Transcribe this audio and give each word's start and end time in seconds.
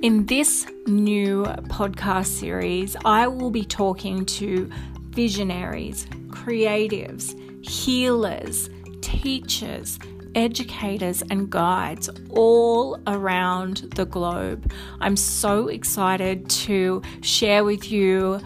In 0.00 0.26
this 0.26 0.64
new 0.86 1.42
podcast 1.42 2.26
series, 2.26 2.96
I 3.04 3.26
will 3.26 3.50
be 3.50 3.64
talking 3.64 4.24
to 4.26 4.70
visionaries, 5.10 6.06
creatives, 6.28 7.34
healers, 7.68 8.70
teachers, 9.00 9.98
educators, 10.36 11.22
and 11.30 11.50
guides 11.50 12.08
all 12.30 13.00
around 13.08 13.90
the 13.96 14.06
globe. 14.06 14.72
I'm 15.00 15.16
so 15.16 15.66
excited 15.66 16.48
to 16.50 17.02
share 17.20 17.64
with 17.64 17.90
you 17.90 18.40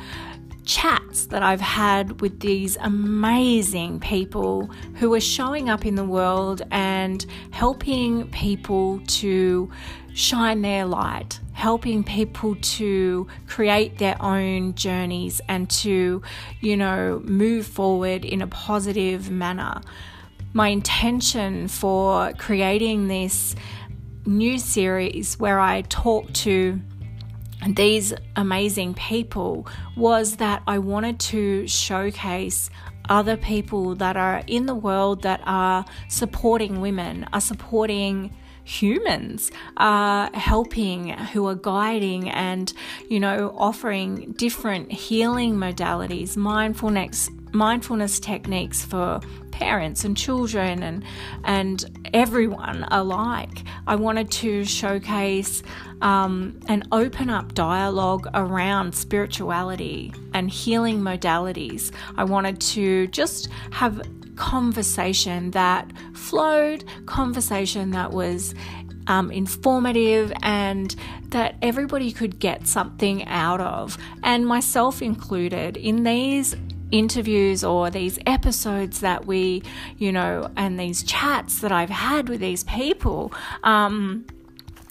chats 0.65 1.27
that 1.27 1.43
I've 1.43 1.61
had 1.61 2.21
with 2.23 2.41
these 2.41 2.77
amazing 2.81 4.01
people 4.01 4.71
who 4.95 5.13
are 5.13 5.21
showing 5.21 5.69
up 5.69 5.85
in 5.85 5.97
the 5.97 6.05
world 6.05 6.63
and 6.71 7.27
helping 7.51 8.31
people 8.31 9.01
to 9.07 9.71
shine 10.15 10.63
their 10.63 10.85
light, 10.85 11.41
helping 11.63 12.03
people 12.03 12.57
to 12.57 13.25
create 13.47 13.99
their 13.99 14.21
own 14.21 14.75
journeys 14.75 15.41
and 15.49 15.71
to, 15.71 16.21
you 16.61 16.77
know, 16.77 17.23
move 17.25 17.65
forward 17.65 18.25
in 18.25 18.43
a 18.43 18.49
positive 18.49 19.31
manner. 19.31 19.81
My 20.53 20.67
intention 20.67 21.69
for 21.69 22.33
creating 22.33 23.07
this 23.07 23.55
new 24.27 24.59
series 24.59 25.39
where 25.39 25.61
I 25.61 25.83
talk 25.83 26.33
to 26.47 26.81
these 27.69 28.13
amazing 28.35 28.95
people 28.95 29.69
was 29.97 30.39
that 30.39 30.65
I 30.67 30.81
wanted 30.81 31.21
to 31.31 31.69
showcase 31.69 32.71
other 33.09 33.37
people 33.37 33.95
that 33.95 34.17
are 34.17 34.43
in 34.49 34.67
the 34.67 34.75
world 34.75 35.23
that 35.23 35.41
are 35.45 35.85
supporting 36.09 36.81
women, 36.81 37.25
are 37.33 37.41
supporting 37.41 38.35
humans 38.65 39.51
are 39.77 40.31
helping 40.35 41.09
who 41.09 41.47
are 41.47 41.55
guiding 41.55 42.29
and 42.31 42.73
you 43.09 43.19
know 43.19 43.55
offering 43.57 44.33
different 44.33 44.91
healing 44.93 45.55
modalities 45.55 46.37
mindfulness 46.37 47.29
mindfulness 47.53 48.19
techniques 48.19 48.85
for 48.85 49.21
parents 49.51 50.05
and 50.05 50.17
children 50.17 50.83
and 50.83 51.05
and 51.45 51.85
everyone 52.13 52.85
alike. 52.91 53.63
I 53.87 53.95
wanted 53.97 54.31
to 54.33 54.65
showcase 54.65 55.63
um, 56.01 56.59
and 56.67 56.87
open 56.91 57.31
up 57.31 57.55
dialogue 57.55 58.29
around 58.35 58.95
spirituality 58.95 60.13
and 60.35 60.51
healing 60.51 61.01
modalities. 61.01 61.93
I 62.17 62.25
wanted 62.25 62.61
to 62.61 63.07
just 63.09 63.49
have 63.71 64.03
conversation 64.43 65.53
that 65.53 65.89
flowed, 66.15 66.85
conversation 67.07 67.93
that 67.93 68.11
was 68.11 68.57
um, 69.07 69.31
informative 69.31 70.33
and 70.43 70.97
that 71.29 71.55
everybody 71.63 72.11
could 72.11 72.41
get 72.41 72.67
something 72.67 73.25
out 73.27 73.61
of, 73.61 73.97
and 74.25 74.45
myself 74.45 75.01
included, 75.01 75.77
in 75.77 76.03
these 76.03 76.57
interviews 76.91 77.63
or 77.63 77.89
these 77.89 78.19
episodes 78.27 78.99
that 78.99 79.27
we, 79.27 79.63
you 79.97 80.11
know, 80.11 80.51
and 80.57 80.79
these 80.79 81.05
chats 81.05 81.61
that 81.61 81.71
I've 81.71 81.89
had 81.89 82.29
with 82.29 82.41
these 82.41 82.65
people 82.65 83.33
um, 83.63 84.27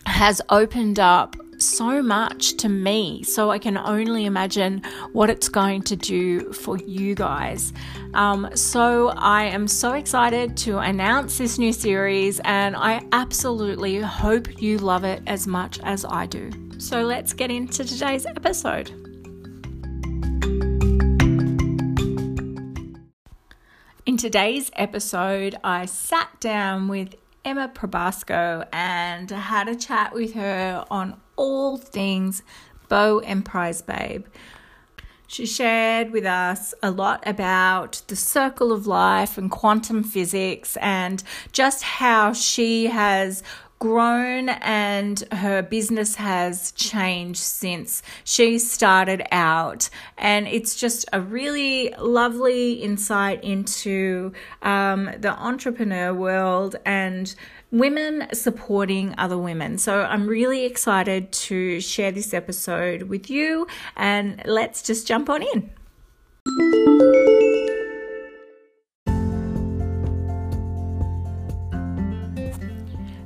has 0.06 0.42
opened 0.50 0.98
up 0.98 1.36
so 1.62 2.02
much 2.02 2.58
to 2.58 2.70
me. 2.70 3.24
So 3.24 3.52
I 3.52 3.60
can 3.60 3.78
only 3.78 4.26
imagine 4.26 4.82
what 5.14 5.30
it's 5.30 5.48
going 5.48 5.84
to 5.84 5.96
do 5.96 6.52
for 6.54 6.78
you 6.78 7.16
guys. 7.16 7.72
Um, 8.14 8.50
so 8.56 9.10
I 9.10 9.44
am 9.44 9.68
so 9.68 9.94
excited 9.94 10.58
to 10.58 10.80
announce 10.80 11.38
this 11.38 11.58
new 11.58 11.72
series, 11.72 12.40
and 12.44 12.76
I 12.76 13.06
absolutely 13.12 14.00
hope 14.00 14.62
you 14.62 14.78
love 14.78 15.04
it 15.04 15.22
as 15.28 15.48
much 15.48 15.80
as 15.84 16.04
I 16.04 16.26
do. 16.26 16.52
So 16.78 17.04
let's 17.04 17.34
get 17.34 17.52
into 17.52 17.86
today's 17.86 18.26
episode. 18.26 18.90
In 24.06 24.18
today's 24.18 24.72
episode, 24.76 25.56
I 25.64 25.86
sat 25.86 26.40
down 26.40 26.88
with 26.88 27.16
Emma 27.46 27.72
Probasco 27.74 28.68
and 28.74 29.30
had 29.30 29.68
a 29.68 29.76
chat 29.76 30.14
with 30.14 30.34
her 30.34 30.86
on 30.92 31.20
all 31.42 31.76
things 31.76 32.44
Bow 32.88 33.20
and 33.20 33.44
Prize 33.44 33.82
Babe. 33.82 34.26
She 35.26 35.46
shared 35.46 36.12
with 36.12 36.26
us 36.26 36.74
a 36.84 36.92
lot 36.92 37.24
about 37.26 38.02
the 38.08 38.16
circle 38.16 38.72
of 38.72 38.86
life 38.86 39.38
and 39.38 39.50
quantum 39.50 40.04
physics 40.04 40.78
and 40.78 41.24
just 41.52 41.84
how 41.84 42.34
she 42.34 42.88
has 42.88 43.42
grown 43.80 44.50
and 44.50 45.24
her 45.32 45.64
business 45.64 46.16
has 46.16 46.72
changed 46.74 47.40
since 47.40 48.04
she 48.24 48.60
started 48.60 49.24
out. 49.32 49.90
And 50.20 50.48
it's 50.48 50.76
just 50.76 51.10
a 51.12 51.20
really 51.20 51.92
lovely 51.98 52.74
insight 52.74 53.44
into 53.44 54.34
um, 54.62 55.10
the 55.18 55.32
entrepreneur 55.32 56.14
world 56.14 56.76
and 56.86 57.34
women 57.72 58.28
supporting 58.34 59.16
other 59.18 59.38
women. 59.38 59.78
So 59.78 60.04
I'm 60.04 60.28
really 60.28 60.66
excited 60.66 61.32
to 61.32 61.80
share 61.80 62.12
this 62.12 62.34
episode 62.34 63.04
with 63.04 63.30
you, 63.30 63.68
and 63.96 64.42
let's 64.46 64.82
just 64.82 65.08
jump 65.08 65.30
on 65.30 65.42
in. 65.42 65.72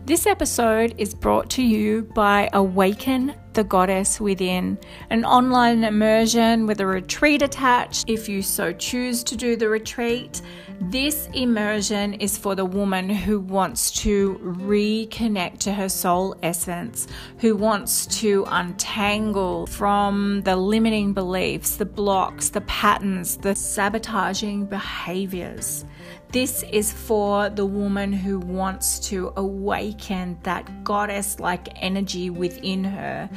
This 0.05 0.27
episode 0.27 0.93
is 0.99 1.15
brought 1.15 1.49
to 1.51 1.63
you 1.63 2.03
by 2.13 2.47
Awaken 2.53 3.33
the 3.55 3.63
Goddess 3.63 4.19
Within, 4.19 4.77
an 5.09 5.25
online 5.25 5.83
immersion 5.83 6.67
with 6.67 6.81
a 6.81 6.85
retreat 6.85 7.41
attached 7.41 8.07
if 8.07 8.29
you 8.29 8.41
so 8.41 8.73
choose 8.73 9.23
to 9.23 9.35
do 9.35 9.55
the 9.55 9.69
retreat. 9.69 10.41
This 10.81 11.29
immersion 11.33 12.15
is 12.15 12.37
for 12.37 12.53
the 12.53 12.65
woman 12.65 13.09
who 13.09 13.39
wants 13.39 13.91
to 14.03 14.37
reconnect 14.43 15.59
to 15.59 15.73
her 15.73 15.87
soul 15.87 16.35
essence, 16.43 17.07
who 17.39 17.55
wants 17.55 18.05
to 18.19 18.45
untangle 18.49 19.67
from 19.67 20.41
the 20.41 20.57
limiting 20.57 21.13
beliefs, 21.13 21.77
the 21.77 21.85
blocks, 21.85 22.49
the 22.49 22.61
patterns, 22.61 23.37
the 23.37 23.55
sabotaging 23.55 24.65
behaviors. 24.65 25.85
This 26.31 26.63
is 26.71 26.91
for 26.91 27.49
the 27.49 27.65
woman 27.65 28.11
who 28.11 28.39
wants 28.39 28.99
to 29.09 29.31
awaken 29.37 30.37
that 30.43 30.83
goddess 30.83 31.39
like 31.39 31.69
energy 31.81 32.29
within 32.29 32.83
her, 32.83 33.29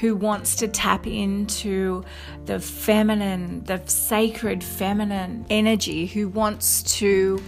who 0.00 0.16
wants 0.16 0.56
to 0.56 0.68
tap 0.68 1.06
into 1.06 2.02
the 2.46 2.58
feminine, 2.58 3.62
the 3.64 3.82
sacred 3.86 4.64
feminine 4.64 5.44
energy, 5.50 6.06
who 6.06 6.28
wants 6.28 6.82
to 6.98 7.42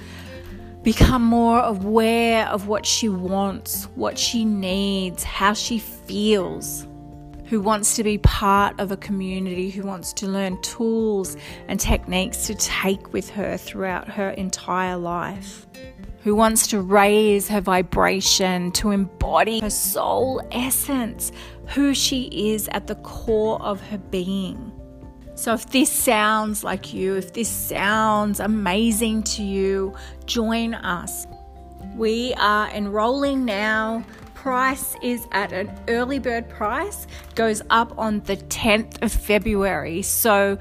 become 0.83 1.23
more 1.23 1.61
aware 1.61 2.47
of 2.49 2.67
what 2.67 2.85
she 2.85 3.09
wants, 3.09 3.85
what 3.95 4.19
she 4.19 4.45
needs, 4.45 5.23
how 5.23 5.55
she 5.55 5.79
feels 5.79 6.87
who 7.53 7.61
wants 7.61 7.97
to 7.97 8.03
be 8.03 8.17
part 8.17 8.81
of 8.81 8.91
a 8.93 8.97
community, 8.97 9.69
who 9.69 9.83
wants 9.83 10.15
to 10.15 10.27
learn 10.27 10.59
tools 10.63 11.37
and 11.69 11.79
techniques 11.79 12.47
to 12.47 12.55
take 12.55 13.13
with 13.13 13.29
her 13.29 13.59
throughout 13.59 14.09
her 14.09 14.31
entire 14.31 14.97
life, 14.97 15.67
who 16.23 16.35
wants 16.35 16.67
to 16.67 16.81
raise 16.81 17.49
her 17.49 17.61
vibration, 17.61 18.73
to 18.73 18.91
embody 18.91 19.61
her 19.61 19.69
soul 19.69 20.41
essence, 20.51 21.31
who 21.75 21.93
she 21.93 22.53
is 22.55 22.71
at 22.73 22.87
the 22.87 22.95
core 22.95 23.61
of 23.61 23.83
her 23.83 23.99
being. 23.99 24.73
So, 25.35 25.53
if 25.53 25.69
this 25.73 25.93
sounds 25.93 26.65
like 26.65 26.95
you, 26.95 27.17
if 27.17 27.35
this 27.35 27.51
sounds 27.51 28.41
amazing 28.41 29.25
to 29.25 29.43
you, 29.43 29.95
join 30.25 30.73
us. 30.73 31.27
We 31.97 32.33
are 32.39 32.71
enrolling 32.71 33.45
now 33.45 34.07
price 34.43 34.97
is 35.03 35.29
at 35.31 35.53
an 35.53 35.71
early 35.87 36.19
bird 36.19 36.49
price, 36.49 37.07
goes 37.37 37.63
up 37.71 37.97
on 37.97 38.19
the 38.23 38.37
10th 38.37 39.01
of 39.01 39.13
February. 39.13 40.03
So 40.03 40.59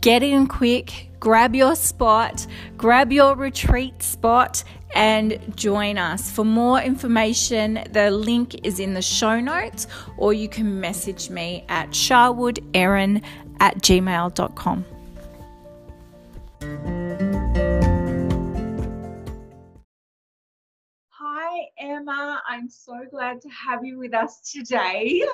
get 0.00 0.22
in 0.22 0.46
quick, 0.46 1.10
grab 1.18 1.52
your 1.56 1.74
spot, 1.74 2.46
grab 2.76 3.12
your 3.12 3.34
retreat 3.34 4.04
spot, 4.04 4.62
and 4.94 5.40
join 5.56 5.98
us. 5.98 6.30
For 6.30 6.44
more 6.44 6.80
information, 6.80 7.84
the 7.90 8.12
link 8.12 8.64
is 8.64 8.78
in 8.78 8.94
the 8.94 9.02
show 9.02 9.40
notes, 9.40 9.88
or 10.16 10.32
you 10.32 10.48
can 10.48 10.80
message 10.80 11.28
me 11.28 11.64
at 11.68 11.90
sharwooderin 11.90 13.20
at 13.58 13.78
gmail.com. 13.78 14.84
Emma. 22.04 22.42
I'm 22.46 22.68
so 22.68 23.00
glad 23.10 23.40
to 23.40 23.48
have 23.48 23.84
you 23.84 23.98
with 23.98 24.14
us 24.14 24.40
today. 24.52 25.24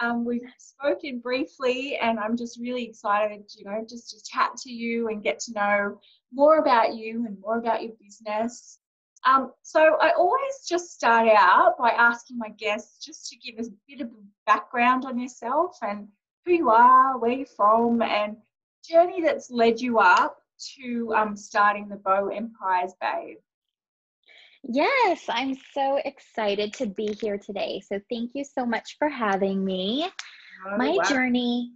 Um, 0.00 0.24
we've 0.24 0.42
spoken 0.58 1.20
briefly, 1.20 1.96
and 2.02 2.18
I'm 2.18 2.36
just 2.36 2.58
really 2.58 2.84
excited, 2.84 3.44
you 3.56 3.64
know, 3.64 3.84
just 3.88 4.10
to 4.10 4.32
chat 4.32 4.56
to 4.62 4.70
you 4.70 5.08
and 5.08 5.22
get 5.22 5.38
to 5.40 5.52
know 5.52 6.00
more 6.32 6.58
about 6.58 6.96
you 6.96 7.24
and 7.26 7.38
more 7.40 7.58
about 7.58 7.82
your 7.82 7.92
business. 8.02 8.80
Um, 9.24 9.52
so 9.62 9.96
I 10.00 10.10
always 10.18 10.66
just 10.68 10.92
start 10.92 11.28
out 11.28 11.78
by 11.78 11.90
asking 11.90 12.38
my 12.38 12.48
guests 12.48 13.04
just 13.04 13.30
to 13.30 13.36
give 13.36 13.60
us 13.60 13.68
a 13.68 13.72
bit 13.86 14.00
of 14.00 14.10
background 14.46 15.04
on 15.04 15.18
yourself 15.18 15.78
and 15.80 16.08
who 16.44 16.52
you 16.52 16.70
are, 16.70 17.18
where 17.18 17.32
you're 17.32 17.46
from, 17.46 18.02
and 18.02 18.36
journey 18.88 19.22
that's 19.22 19.50
led 19.50 19.80
you 19.80 20.00
up 20.00 20.38
to 20.76 21.14
um, 21.14 21.36
starting 21.36 21.88
the 21.88 21.96
Bow 21.96 22.28
Empires 22.28 22.94
Babe. 23.00 23.38
Yes, 24.66 25.22
I'm 25.28 25.56
so 25.72 26.00
excited 26.04 26.72
to 26.74 26.86
be 26.86 27.16
here 27.20 27.38
today. 27.38 27.82
So 27.86 28.00
thank 28.10 28.32
you 28.34 28.44
so 28.44 28.64
much 28.64 28.96
for 28.98 29.08
having 29.08 29.64
me. 29.64 30.08
Oh, 30.66 30.78
my 30.78 30.96
wow. 30.96 31.02
journey 31.04 31.72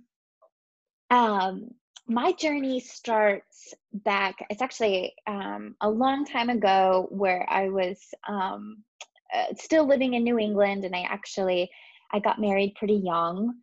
um 1.10 1.68
my 2.06 2.32
journey 2.32 2.80
starts 2.80 3.74
back 3.92 4.36
it's 4.50 4.62
actually 4.62 5.14
um, 5.26 5.74
a 5.80 5.88
long 5.88 6.24
time 6.24 6.48
ago 6.48 7.06
where 7.10 7.46
i 7.50 7.68
was 7.68 7.98
um, 8.28 8.82
uh, 9.34 9.54
still 9.56 9.86
living 9.86 10.14
in 10.14 10.24
new 10.24 10.38
england 10.38 10.84
and 10.84 10.94
i 10.94 11.02
actually 11.02 11.70
i 12.12 12.18
got 12.18 12.40
married 12.40 12.74
pretty 12.76 13.00
young 13.04 13.54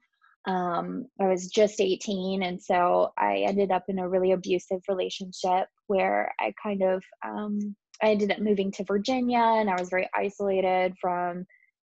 um, 0.48 1.06
i 1.20 1.28
was 1.28 1.48
just 1.48 1.82
18 1.82 2.44
and 2.44 2.62
so 2.62 3.12
i 3.18 3.38
ended 3.38 3.72
up 3.72 3.84
in 3.88 4.00
a 4.00 4.10
really 4.10 4.32
abusive 4.32 4.82
relationship 4.88 5.68
where 5.88 6.34
i 6.40 6.54
kind 6.62 6.84
of 6.84 7.04
um, 7.24 7.76
I 8.02 8.10
ended 8.10 8.32
up 8.32 8.40
moving 8.40 8.72
to 8.74 8.84
Virginia 8.84 9.40
and 9.40 9.70
I 9.70 9.80
was 9.80 9.90
very 9.90 10.10
isolated 10.14 10.96
from 11.00 11.46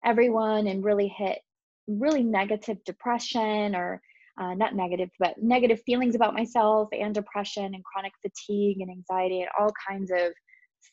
everyone 0.03 0.67
and 0.67 0.83
really 0.83 1.07
hit 1.07 1.39
really 1.87 2.23
negative 2.23 2.83
depression 2.85 3.75
or 3.75 4.01
uh, 4.39 4.53
not 4.53 4.75
negative, 4.75 5.09
but 5.19 5.41
negative 5.41 5.81
feelings 5.85 6.15
about 6.15 6.33
myself 6.33 6.89
and 6.93 7.13
depression 7.13 7.75
and 7.75 7.83
chronic 7.83 8.13
fatigue 8.21 8.79
and 8.79 8.89
anxiety 8.89 9.41
and 9.41 9.49
all 9.59 9.71
kinds 9.87 10.11
of 10.11 10.33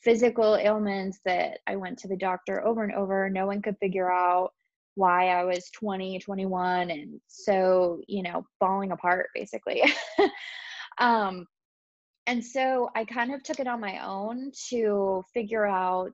physical 0.03 0.55
ailments 0.55 1.19
that 1.25 1.59
I 1.67 1.75
went 1.75 1.97
to 1.99 2.07
the 2.07 2.17
doctor 2.17 2.65
over 2.65 2.83
and 2.83 2.93
over. 2.93 3.29
No 3.29 3.47
one 3.47 3.61
could 3.61 3.77
figure 3.79 4.11
out 4.11 4.51
why 4.95 5.29
I 5.29 5.45
was 5.45 5.69
20, 5.71 6.19
21, 6.19 6.91
and 6.91 7.19
so, 7.27 8.01
you 8.07 8.21
know, 8.21 8.45
falling 8.59 8.91
apart 8.91 9.29
basically. 9.33 9.81
um, 10.99 11.45
and 12.29 12.45
so 12.45 12.91
I 12.95 13.05
kind 13.05 13.33
of 13.33 13.41
took 13.41 13.59
it 13.59 13.67
on 13.67 13.81
my 13.81 14.05
own 14.05 14.51
to 14.69 15.23
figure 15.33 15.65
out 15.65 16.13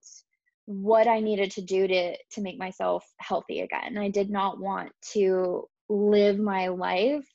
what 0.64 1.10
I 1.10 1.20
needed 1.20 1.52
to 1.52 1.62
do 1.62 1.86
to 1.90 2.16
to 2.32 2.42
make 2.42 2.58
myself 2.58 3.06
healthy 3.20 3.60
again. 3.60 3.98
I 3.98 4.10
did 4.10 4.30
not 4.30 4.58
want 4.58 4.94
to 5.12 5.68
live 5.90 6.40
my 6.40 6.70
life 6.70 7.28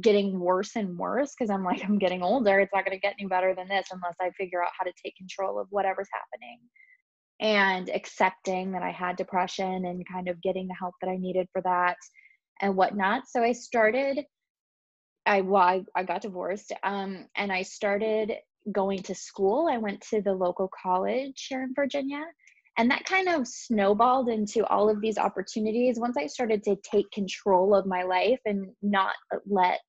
getting 0.00 0.38
worse 0.38 0.76
and 0.76 0.96
worse 0.96 1.34
because 1.36 1.50
I'm 1.50 1.64
like 1.64 1.84
I'm 1.88 1.98
getting 1.98 2.22
older. 2.22 2.60
It's 2.60 2.72
not 2.72 2.84
going 2.84 2.96
to 2.96 3.00
get 3.00 3.16
any 3.18 3.28
better 3.28 3.52
than 3.52 3.66
this 3.66 3.88
unless 3.90 4.14
I 4.20 4.30
figure 4.30 4.62
out 4.62 4.70
how 4.78 4.84
to 4.84 4.92
take 5.04 5.16
control 5.16 5.58
of 5.58 5.66
whatever's 5.70 6.08
happening. 6.12 6.60
And 7.40 7.88
accepting 7.88 8.72
that 8.72 8.82
I 8.82 8.92
had 8.92 9.16
depression 9.16 9.86
and 9.86 10.06
kind 10.06 10.28
of 10.28 10.40
getting 10.40 10.68
the 10.68 10.74
help 10.78 10.94
that 11.00 11.10
I 11.10 11.16
needed 11.16 11.48
for 11.52 11.62
that 11.62 11.96
and 12.60 12.76
whatnot. 12.76 13.24
So 13.26 13.42
I 13.42 13.52
started 13.52 14.24
I 15.28 15.42
well, 15.42 15.62
I, 15.62 15.84
I 15.94 16.02
got 16.02 16.22
divorced, 16.22 16.72
um, 16.82 17.26
and 17.36 17.52
I 17.52 17.62
started 17.62 18.32
going 18.72 19.02
to 19.04 19.14
school. 19.14 19.68
I 19.70 19.76
went 19.76 20.00
to 20.10 20.22
the 20.22 20.32
local 20.32 20.70
college 20.82 21.46
here 21.48 21.62
in 21.62 21.74
Virginia, 21.74 22.24
and 22.78 22.90
that 22.90 23.04
kind 23.04 23.28
of 23.28 23.46
snowballed 23.46 24.28
into 24.28 24.66
all 24.66 24.88
of 24.88 25.00
these 25.00 25.18
opportunities. 25.18 26.00
Once 26.00 26.16
I 26.16 26.26
started 26.26 26.64
to 26.64 26.76
take 26.76 27.10
control 27.10 27.74
of 27.74 27.86
my 27.86 28.02
life 28.04 28.40
and 28.46 28.70
not 28.82 29.14
let 29.46 29.80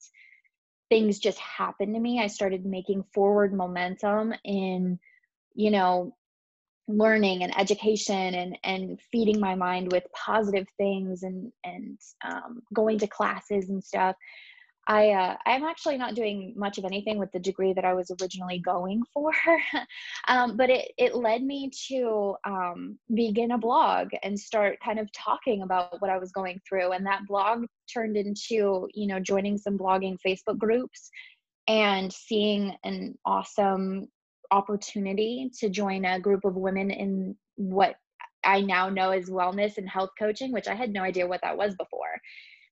things 0.89 1.19
just 1.19 1.39
happen 1.39 1.93
to 1.93 1.99
me, 1.99 2.21
I 2.21 2.27
started 2.27 2.65
making 2.65 3.03
forward 3.13 3.53
momentum 3.53 4.33
in, 4.43 4.99
you 5.55 5.71
know, 5.71 6.15
learning 6.89 7.43
and 7.43 7.57
education 7.57 8.33
and 8.33 8.57
and 8.63 8.99
feeding 9.11 9.39
my 9.39 9.55
mind 9.55 9.91
with 9.91 10.03
positive 10.13 10.67
things 10.77 11.23
and 11.23 11.51
and 11.63 11.97
um, 12.27 12.61
going 12.73 12.97
to 12.99 13.07
classes 13.07 13.69
and 13.69 13.81
stuff 13.81 14.15
I 14.89 15.11
uh, 15.11 15.35
I'm 15.45 15.63
actually 15.63 15.97
not 15.97 16.15
doing 16.15 16.53
much 16.57 16.79
of 16.79 16.83
anything 16.83 17.19
with 17.19 17.31
the 17.31 17.39
degree 17.39 17.73
that 17.73 17.85
I 17.85 17.93
was 17.93 18.11
originally 18.19 18.57
going 18.57 19.03
for, 19.13 19.31
um, 20.27 20.57
but 20.57 20.71
it 20.71 20.91
it 20.97 21.15
led 21.15 21.43
me 21.43 21.69
to 21.89 22.35
um, 22.43 22.97
begin 23.13 23.51
a 23.51 23.57
blog 23.59 24.09
and 24.23 24.37
start 24.37 24.79
kind 24.83 24.97
of 24.97 25.11
talking 25.11 25.61
about 25.61 26.01
what 26.01 26.09
I 26.09 26.17
was 26.17 26.31
going 26.31 26.59
through, 26.67 26.93
and 26.93 27.05
that 27.05 27.27
blog 27.27 27.65
turned 27.93 28.17
into 28.17 28.89
you 28.95 29.05
know 29.05 29.19
joining 29.19 29.59
some 29.59 29.77
blogging 29.77 30.17
Facebook 30.25 30.57
groups 30.57 31.11
and 31.67 32.11
seeing 32.11 32.75
an 32.83 33.15
awesome 33.25 34.07
opportunity 34.49 35.51
to 35.59 35.69
join 35.69 36.03
a 36.03 36.19
group 36.19 36.45
of 36.45 36.55
women 36.55 36.89
in 36.89 37.35
what 37.57 37.95
I 38.43 38.61
now 38.61 38.89
know 38.89 39.11
as 39.11 39.29
wellness 39.29 39.77
and 39.77 39.87
health 39.87 40.09
coaching, 40.17 40.51
which 40.51 40.67
I 40.67 40.73
had 40.73 40.91
no 40.91 41.03
idea 41.03 41.27
what 41.27 41.41
that 41.43 41.57
was 41.57 41.75
before. 41.75 42.19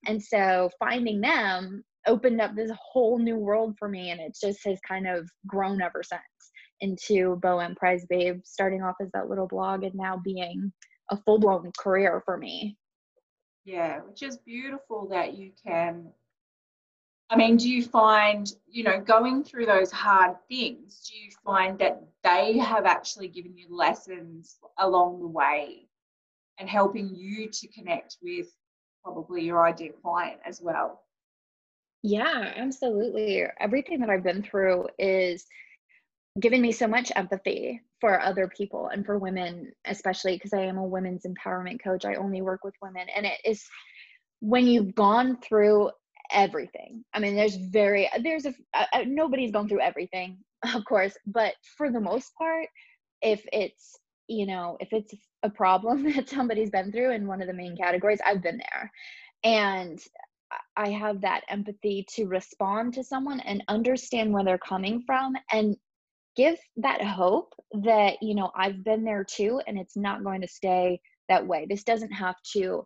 And 0.07 0.23
so 0.23 0.71
finding 0.79 1.21
them 1.21 1.83
opened 2.07 2.41
up 2.41 2.55
this 2.55 2.71
whole 2.79 3.19
new 3.19 3.35
world 3.35 3.75
for 3.77 3.87
me 3.87 4.11
and 4.11 4.19
it 4.19 4.35
just 4.39 4.65
has 4.65 4.79
kind 4.87 5.07
of 5.07 5.29
grown 5.45 5.81
ever 5.81 6.03
since 6.03 6.21
into 6.81 7.37
Bow 7.37 7.67
Prize 7.75 8.05
Babe, 8.09 8.41
starting 8.43 8.83
off 8.83 8.95
as 9.01 9.09
that 9.13 9.29
little 9.29 9.47
blog 9.47 9.83
and 9.83 9.95
now 9.95 10.21
being 10.23 10.71
a 11.09 11.17
full 11.17 11.39
blown 11.39 11.71
career 11.77 12.21
for 12.25 12.37
me. 12.37 12.77
Yeah, 13.65 13.99
which 13.99 14.23
is 14.23 14.37
beautiful 14.37 15.07
that 15.09 15.37
you 15.37 15.51
can. 15.65 16.07
I 17.29 17.35
mean, 17.35 17.57
do 17.57 17.69
you 17.69 17.83
find, 17.83 18.49
you 18.69 18.83
know, 18.83 19.01
going 19.01 19.43
through 19.43 19.65
those 19.65 19.91
hard 19.91 20.37
things, 20.47 21.01
do 21.09 21.17
you 21.17 21.29
find 21.43 21.77
that 21.79 22.01
they 22.23 22.57
have 22.57 22.85
actually 22.85 23.27
given 23.27 23.57
you 23.57 23.67
lessons 23.69 24.57
along 24.77 25.19
the 25.19 25.27
way 25.27 25.87
and 26.57 26.69
helping 26.69 27.13
you 27.13 27.49
to 27.49 27.67
connect 27.67 28.17
with 28.21 28.47
probably 29.03 29.43
your 29.43 29.67
ideal 29.67 29.91
client 30.01 30.39
as 30.45 30.61
well? 30.61 31.01
Yeah, 32.03 32.53
absolutely. 32.55 33.45
Everything 33.59 33.99
that 33.99 34.09
I've 34.09 34.23
been 34.23 34.43
through 34.43 34.87
is 34.97 35.45
given 36.39 36.61
me 36.61 36.71
so 36.71 36.87
much 36.87 37.11
empathy 37.15 37.81
for 38.01 38.21
other 38.21 38.47
people 38.55 38.89
and 38.89 39.05
for 39.05 39.17
women, 39.17 39.71
especially 39.85 40.35
because 40.35 40.53
I 40.53 40.61
am 40.63 40.77
a 40.77 40.83
women's 40.85 41.25
empowerment 41.25 41.83
coach. 41.83 42.05
I 42.05 42.15
only 42.15 42.41
work 42.41 42.63
with 42.63 42.75
women. 42.81 43.07
And 43.15 43.25
it 43.25 43.39
is 43.45 43.63
when 44.39 44.67
you've 44.67 44.95
gone 44.95 45.39
through 45.41 45.91
everything. 46.31 47.03
I 47.13 47.19
mean, 47.19 47.35
there's 47.35 47.55
very, 47.55 48.09
there's 48.21 48.45
a, 48.45 48.53
nobody's 49.05 49.51
gone 49.51 49.69
through 49.69 49.81
everything, 49.81 50.39
of 50.75 50.85
course, 50.85 51.17
but 51.27 51.53
for 51.77 51.91
the 51.91 52.01
most 52.01 52.31
part, 52.37 52.67
if 53.21 53.43
it's, 53.53 53.97
you 54.27 54.45
know, 54.45 54.77
if 54.79 54.89
it's 54.93 55.13
a 55.43 55.49
problem 55.49 56.03
that 56.15 56.29
somebody's 56.29 56.69
been 56.71 56.91
through 56.91 57.11
in 57.13 57.27
one 57.27 57.41
of 57.41 57.47
the 57.47 57.53
main 57.53 57.77
categories, 57.77 58.19
I've 58.25 58.43
been 58.43 58.59
there. 58.59 58.91
And 59.43 59.99
I 60.75 60.89
have 60.89 61.21
that 61.21 61.41
empathy 61.49 62.05
to 62.15 62.25
respond 62.25 62.93
to 62.93 63.03
someone 63.03 63.39
and 63.41 63.63
understand 63.67 64.31
where 64.31 64.43
they're 64.43 64.57
coming 64.57 65.03
from 65.05 65.33
and 65.51 65.75
give 66.35 66.57
that 66.77 67.01
hope 67.01 67.53
that, 67.83 68.21
you 68.21 68.35
know, 68.35 68.51
I've 68.55 68.83
been 68.83 69.03
there 69.03 69.23
too 69.23 69.59
and 69.67 69.77
it's 69.77 69.97
not 69.97 70.23
going 70.23 70.41
to 70.41 70.47
stay 70.47 71.01
that 71.29 71.45
way. 71.45 71.65
This 71.67 71.83
doesn't 71.83 72.11
have 72.11 72.35
to 72.53 72.85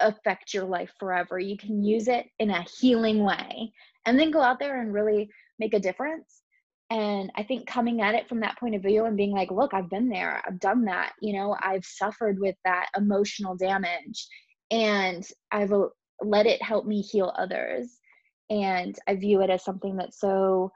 affect 0.00 0.54
your 0.54 0.64
life 0.64 0.92
forever. 0.98 1.38
You 1.38 1.56
can 1.56 1.82
use 1.82 2.08
it 2.08 2.26
in 2.38 2.50
a 2.50 2.64
healing 2.78 3.24
way 3.24 3.72
and 4.06 4.18
then 4.18 4.30
go 4.30 4.40
out 4.40 4.58
there 4.58 4.80
and 4.80 4.94
really 4.94 5.28
make 5.58 5.74
a 5.74 5.80
difference. 5.80 6.42
And 6.90 7.32
I 7.34 7.42
think 7.42 7.66
coming 7.66 8.00
at 8.00 8.14
it 8.14 8.28
from 8.28 8.40
that 8.40 8.58
point 8.58 8.76
of 8.76 8.82
view 8.82 9.06
and 9.06 9.16
being 9.16 9.32
like, 9.32 9.50
look, 9.50 9.74
I've 9.74 9.90
been 9.90 10.08
there, 10.08 10.40
I've 10.46 10.60
done 10.60 10.84
that, 10.84 11.12
you 11.20 11.32
know, 11.32 11.56
I've 11.60 11.84
suffered 11.84 12.38
with 12.38 12.54
that 12.64 12.86
emotional 12.96 13.56
damage 13.56 14.28
and 14.70 15.26
I've 15.50 15.72
let 16.20 16.46
it 16.46 16.62
help 16.62 16.86
me 16.86 17.00
heal 17.02 17.32
others. 17.38 17.98
And 18.48 18.96
i 19.08 19.16
view 19.16 19.42
it 19.42 19.50
as 19.50 19.64
something 19.64 19.96
that's 19.96 20.20
so 20.20 20.70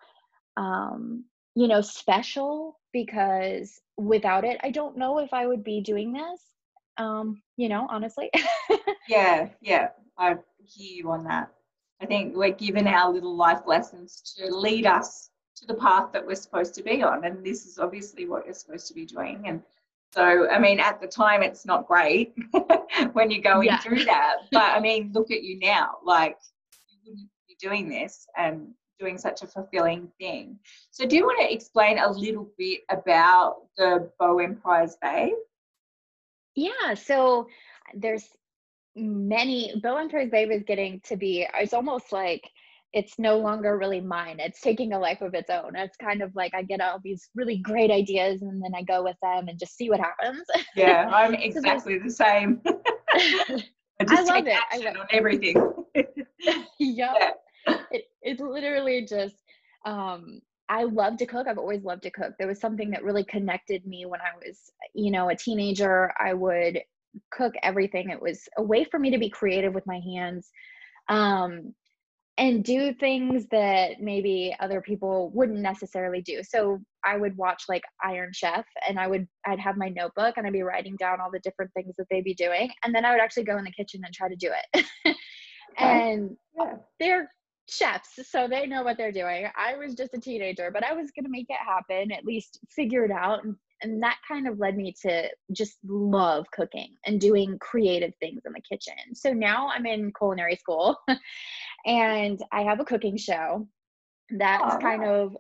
um 0.57 1.25
you 1.55 1.69
know 1.69 1.81
special 1.81 2.79
because 2.93 3.81
without 3.97 4.45
it 4.45 4.59
i 4.63 4.71
don't 4.71 4.97
know 4.97 5.19
if 5.19 5.33
i 5.33 5.47
would 5.47 5.63
be 5.63 5.81
doing 5.81 6.13
this 6.13 6.41
um 6.99 7.41
you 7.57 7.69
know 7.69 7.87
honestly. 7.91 8.31
Yeah 9.09 9.49
yeah 9.61 9.89
i 10.19 10.37
hear 10.65 10.97
you 10.97 11.11
on 11.11 11.25
that. 11.25 11.53
I 12.01 12.07
think 12.07 12.35
we're 12.35 12.51
given 12.53 12.87
our 12.87 13.13
little 13.13 13.37
life 13.37 13.63
lessons 13.67 14.23
to 14.37 14.55
lead 14.55 14.87
us 14.87 15.31
to 15.57 15.67
the 15.67 15.75
path 15.75 16.13
that 16.13 16.27
we're 16.27 16.35
supposed 16.35 16.75
to 16.75 16.83
be 16.83 17.03
on 17.03 17.25
and 17.25 17.45
this 17.45 17.67
is 17.67 17.79
obviously 17.79 18.27
what 18.27 18.45
you're 18.47 18.55
supposed 18.55 18.89
to 18.89 18.95
be 18.95 19.05
doing 19.07 19.43
and 19.47 19.63
so, 20.13 20.49
I 20.51 20.59
mean, 20.59 20.81
at 20.81 21.01
the 21.01 21.07
time, 21.07 21.43
it's 21.43 21.65
not 21.65 21.87
great 21.87 22.35
when 23.13 23.31
you're 23.31 23.43
going 23.43 23.69
yeah. 23.69 23.79
through 23.79 24.05
that. 24.05 24.39
But 24.51 24.77
I 24.77 24.81
mean, 24.81 25.13
look 25.15 25.31
at 25.31 25.45
you 25.45 25.59
now. 25.61 25.99
Like, 26.05 26.37
you 26.89 26.99
wouldn't 27.07 27.29
be 27.49 27.57
doing 27.61 27.89
this 27.89 28.27
and 28.37 28.69
doing 28.99 29.19
such 29.19 29.43
a 29.43 29.47
fulfilling 29.47 30.09
thing. 30.19 30.59
So, 30.91 31.07
do 31.07 31.15
you 31.15 31.25
want 31.25 31.41
to 31.41 31.53
explain 31.53 31.99
a 31.99 32.11
little 32.11 32.51
bit 32.59 32.81
about 32.91 33.67
the 33.79 34.11
Bow 34.19 34.41
Emprise 34.41 34.97
Babe? 35.01 35.35
Yeah. 36.57 36.95
So, 36.95 37.47
there's 37.95 38.27
many, 38.97 39.81
Bow 39.81 39.99
Emprise 39.99 40.31
Babe 40.31 40.51
is 40.51 40.65
getting 40.65 41.01
to 41.05 41.17
be, 41.17 41.47
it's 41.55 41.73
almost 41.73 42.11
like, 42.11 42.51
it's 42.93 43.19
no 43.19 43.39
longer 43.39 43.79
really 43.79 44.01
mine. 44.01 44.41
It's 44.41 44.61
taking 44.61 44.93
a 44.93 44.99
life 44.99 45.21
of 45.21 45.35
its 45.35 45.49
own. 45.49 45.77
It's 45.77 45.97
kind 45.97 46.23
of 46.23 46.35
like 46.35 46.55
I 46.55 46.63
get 46.63 46.81
all 46.81 47.01
these 47.03 47.29
really 47.35 47.59
great 47.59 47.91
ideas 47.91 48.43
and 48.43 48.63
then 48.63 48.73
I 48.75 48.83
go 48.83 49.05
with 49.05 49.17
them 49.23 49.49
and 49.49 49.59
just 49.59 49.77
see 49.77 49.89
what 49.91 50.01
happens. 50.01 50.43
Yeah, 50.75 51.09
I'm 51.09 51.35
exactly 51.35 51.99
the 51.99 52.11
same. 52.11 52.61
I, 53.13 53.65
I 54.09 54.23
love 54.23 54.47
it. 54.47 54.59
I 54.73 54.79
love 54.79 54.97
on 54.97 55.07
everything. 55.13 55.57
yep. 55.95 56.17
Yeah. 56.79 57.31
It, 57.91 58.05
it's 58.23 58.41
literally 58.41 59.07
just 59.07 59.37
um 59.85 60.41
I 60.69 60.85
love 60.85 61.17
to 61.19 61.27
cook. 61.27 61.49
I've 61.49 61.59
always 61.59 61.83
loved 61.83 62.05
to 62.05 62.11
cook. 62.11 62.35
There 62.39 62.47
was 62.49 62.61
something 62.61 62.91
that 62.91 63.03
really 63.03 63.25
connected 63.25 63.85
me 63.87 64.07
when 64.07 64.21
I 64.21 64.37
was, 64.37 64.71
you 64.95 65.11
know, 65.11 65.29
a 65.29 65.35
teenager. 65.35 66.13
I 66.19 66.33
would 66.33 66.81
cook 67.33 67.55
everything. 67.65 68.11
It 68.11 68.23
was 68.23 68.49
a 68.57 68.63
way 68.63 68.85
for 68.85 68.99
me 69.01 69.11
to 69.11 69.19
be 69.19 69.29
creative 69.29 69.75
with 69.75 69.87
my 69.87 69.99
hands. 69.99 70.49
Um, 71.09 71.75
and 72.41 72.65
do 72.65 72.95
things 72.95 73.45
that 73.51 74.01
maybe 74.01 74.57
other 74.61 74.81
people 74.81 75.31
wouldn't 75.35 75.59
necessarily 75.59 76.23
do. 76.23 76.43
So 76.43 76.81
I 77.05 77.19
would 77.19 77.37
watch 77.37 77.65
like 77.69 77.83
Iron 78.03 78.31
Chef 78.33 78.65
and 78.89 78.99
I 78.99 79.07
would 79.09 79.29
I'd 79.47 79.61
have 79.61 79.77
my 79.77 79.91
notebook 79.91 80.39
and 80.39 80.47
I'd 80.47 80.55
be 80.55 80.63
writing 80.63 80.97
down 80.97 81.21
all 81.21 81.31
the 81.31 81.41
different 81.41 81.71
things 81.75 81.95
that 81.99 82.07
they'd 82.11 82.25
be 82.25 82.33
doing 82.33 82.71
and 82.83 82.95
then 82.95 83.05
I 83.05 83.13
would 83.13 83.21
actually 83.21 83.45
go 83.45 83.59
in 83.59 83.65
the 83.65 83.71
kitchen 83.71 84.01
and 84.07 84.15
try 84.15 84.31
to 84.31 84.37
do 84.37 84.51
it. 84.75 84.87
and 85.79 86.35
yeah. 86.57 86.77
they're 86.99 87.31
chefs 87.71 88.19
so 88.31 88.49
they 88.49 88.67
know 88.67 88.83
what 88.83 88.97
they're 88.97 89.13
doing. 89.13 89.47
I 89.57 89.77
was 89.77 89.95
just 89.95 90.15
a 90.15 90.21
teenager, 90.21 90.71
but 90.71 90.85
I 90.85 90.93
was 90.93 91.11
going 91.11 91.25
to 91.25 91.31
make 91.31 91.47
it 91.49 91.57
happen, 91.57 92.13
at 92.13 92.25
least 92.25 92.59
figure 92.71 93.05
it 93.05 93.11
out 93.11 93.45
and 93.45 93.57
and 93.83 94.03
that 94.03 94.19
kind 94.29 94.47
of 94.47 94.59
led 94.59 94.77
me 94.77 94.95
to 95.03 95.27
just 95.53 95.79
love 95.87 96.45
cooking 96.53 96.97
and 97.07 97.19
doing 97.19 97.57
creative 97.61 98.13
things 98.21 98.43
in 98.45 98.53
the 98.53 98.61
kitchen. 98.61 99.15
So 99.15 99.33
now 99.33 99.71
I'm 99.75 99.87
in 99.87 100.13
culinary 100.13 100.57
school 100.57 100.99
and 101.87 102.39
I 102.53 102.61
have 102.61 102.81
a 102.81 102.85
cooking 102.85 103.17
show 103.17 103.67
that's 104.39 104.75
oh, 104.75 104.79
kind 104.79 105.05
of 105.05 105.37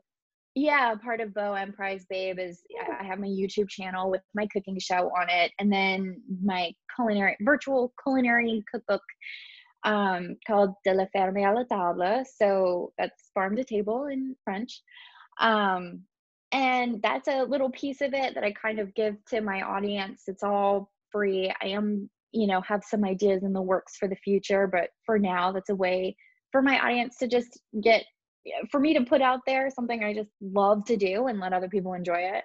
yeah 0.54 0.94
part 0.96 1.20
of 1.20 1.32
Beau 1.32 1.54
and 1.54 1.74
prize 1.74 2.04
babe 2.10 2.38
is 2.38 2.62
i 2.98 3.04
have 3.04 3.20
my 3.20 3.28
youtube 3.28 3.68
channel 3.68 4.10
with 4.10 4.22
my 4.34 4.46
cooking 4.52 4.78
show 4.80 5.10
on 5.16 5.28
it 5.30 5.52
and 5.60 5.72
then 5.72 6.20
my 6.42 6.72
culinary 6.94 7.36
virtual 7.42 7.92
culinary 8.02 8.64
cookbook 8.70 9.02
um, 9.84 10.36
called 10.46 10.74
de 10.84 10.92
la 10.92 11.06
ferme 11.14 11.36
à 11.36 11.54
la 11.54 11.64
table. 11.64 12.24
So 12.36 12.92
that's 12.98 13.30
farm 13.34 13.56
to 13.56 13.64
table 13.64 14.06
in 14.06 14.36
french. 14.44 14.82
Um, 15.40 16.02
and 16.52 17.00
that's 17.02 17.28
a 17.28 17.44
little 17.44 17.70
piece 17.70 18.00
of 18.00 18.12
it 18.12 18.34
that 18.34 18.42
i 18.42 18.52
kind 18.52 18.80
of 18.80 18.94
give 18.94 19.16
to 19.30 19.40
my 19.40 19.62
audience. 19.62 20.24
It's 20.26 20.42
all 20.42 20.90
free. 21.10 21.52
I 21.62 21.68
am 21.68 22.10
you 22.32 22.46
know 22.46 22.60
have 22.60 22.84
some 22.84 23.04
ideas 23.04 23.42
in 23.42 23.52
the 23.52 23.60
works 23.60 23.96
for 23.96 24.06
the 24.06 24.14
future 24.14 24.68
but 24.68 24.90
for 25.04 25.18
now 25.18 25.50
that's 25.50 25.70
a 25.70 25.74
way 25.74 26.16
for 26.52 26.62
my 26.62 26.78
audience 26.78 27.16
to 27.16 27.26
just 27.26 27.58
get 27.82 28.04
for 28.70 28.80
me 28.80 28.94
to 28.94 29.04
put 29.04 29.22
out 29.22 29.40
there 29.46 29.70
something 29.70 30.02
I 30.02 30.14
just 30.14 30.30
love 30.40 30.84
to 30.86 30.96
do 30.96 31.26
and 31.26 31.40
let 31.40 31.52
other 31.52 31.68
people 31.68 31.94
enjoy 31.94 32.30
it. 32.34 32.44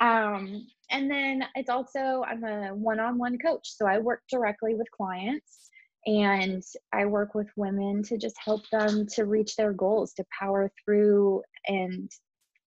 Um, 0.00 0.66
and 0.90 1.10
then 1.10 1.44
it's 1.54 1.70
also 1.70 2.24
I'm 2.26 2.44
a 2.44 2.68
one-on-one 2.74 3.38
coach, 3.38 3.68
so 3.76 3.86
I 3.86 3.98
work 3.98 4.22
directly 4.30 4.74
with 4.74 4.90
clients 4.90 5.67
and 6.08 6.62
I 6.92 7.04
work 7.04 7.34
with 7.34 7.48
women 7.56 8.02
to 8.04 8.16
just 8.16 8.36
help 8.42 8.68
them 8.70 9.06
to 9.14 9.26
reach 9.26 9.56
their 9.56 9.72
goals, 9.72 10.14
to 10.14 10.24
power 10.36 10.72
through 10.84 11.42
and 11.66 12.10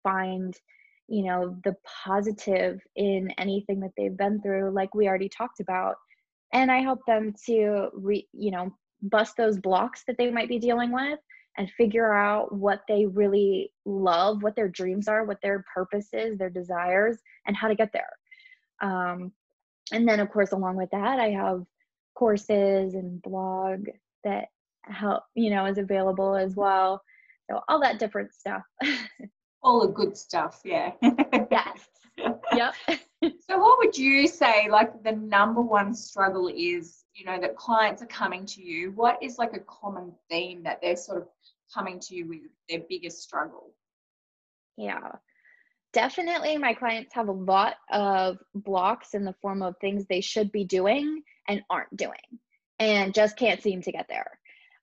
find 0.03 0.55
you 1.07 1.25
know 1.25 1.57
the 1.65 1.75
positive 2.05 2.79
in 2.95 3.33
anything 3.37 3.81
that 3.81 3.91
they've 3.97 4.15
been 4.15 4.41
through 4.41 4.71
like 4.71 4.95
we 4.95 5.09
already 5.09 5.27
talked 5.27 5.59
about 5.59 5.95
and 6.53 6.71
i 6.71 6.77
help 6.77 6.99
them 7.05 7.33
to 7.45 7.89
re, 7.93 8.25
you 8.31 8.49
know 8.49 8.73
bust 9.01 9.35
those 9.35 9.59
blocks 9.59 10.03
that 10.07 10.17
they 10.17 10.31
might 10.31 10.47
be 10.47 10.59
dealing 10.59 10.91
with 10.91 11.19
and 11.57 11.69
figure 11.71 12.13
out 12.13 12.53
what 12.53 12.81
they 12.87 13.05
really 13.05 13.71
love, 13.85 14.41
what 14.41 14.55
their 14.55 14.69
dreams 14.69 15.07
are, 15.07 15.25
what 15.25 15.41
their 15.41 15.65
purpose 15.73 16.07
is, 16.13 16.37
their 16.37 16.49
desires, 16.49 17.17
and 17.45 17.55
how 17.55 17.67
to 17.67 17.75
get 17.75 17.91
there. 17.93 18.09
Um, 18.81 19.31
and 19.91 20.07
then, 20.07 20.19
of 20.19 20.29
course, 20.31 20.51
along 20.53 20.77
with 20.77 20.89
that, 20.91 21.19
I 21.19 21.31
have 21.31 21.65
courses 22.15 22.93
and 22.93 23.21
blog 23.21 23.87
that 24.23 24.47
help, 24.83 25.23
you 25.35 25.49
know, 25.49 25.65
is 25.65 25.77
available 25.77 26.35
as 26.35 26.55
well. 26.55 27.01
So 27.49 27.61
all 27.67 27.81
that 27.81 27.99
different 27.99 28.33
stuff. 28.33 28.63
all 29.63 29.81
the 29.81 29.93
good 29.93 30.17
stuff, 30.17 30.61
yeah. 30.63 30.91
yes. 31.51 31.87
Yep. 32.53 32.73
so 33.49 33.57
what 33.57 33.77
would 33.79 33.97
you 33.97 34.27
say 34.27 34.67
like 34.69 35.03
the 35.03 35.13
number 35.13 35.61
one 35.61 35.93
struggle 35.93 36.51
is 36.53 37.03
you 37.15 37.25
know 37.25 37.39
that 37.39 37.55
clients 37.55 38.01
are 38.01 38.07
coming 38.07 38.45
to 38.45 38.61
you 38.61 38.91
what 38.91 39.17
is 39.21 39.37
like 39.37 39.53
a 39.53 39.59
common 39.59 40.11
theme 40.29 40.63
that 40.63 40.79
they're 40.81 40.95
sort 40.95 41.21
of 41.21 41.27
coming 41.73 41.99
to 41.99 42.15
you 42.15 42.27
with 42.27 42.39
their 42.69 42.81
biggest 42.89 43.21
struggle 43.21 43.73
yeah 44.77 45.11
definitely 45.93 46.57
my 46.57 46.73
clients 46.73 47.13
have 47.13 47.27
a 47.27 47.33
lot 47.33 47.75
of 47.91 48.37
blocks 48.55 49.13
in 49.13 49.25
the 49.25 49.35
form 49.41 49.61
of 49.61 49.75
things 49.79 50.05
they 50.05 50.21
should 50.21 50.51
be 50.51 50.63
doing 50.63 51.21
and 51.47 51.61
aren't 51.69 51.95
doing 51.95 52.39
and 52.79 53.13
just 53.13 53.37
can't 53.37 53.61
seem 53.61 53.81
to 53.81 53.91
get 53.91 54.07
there. 54.09 54.39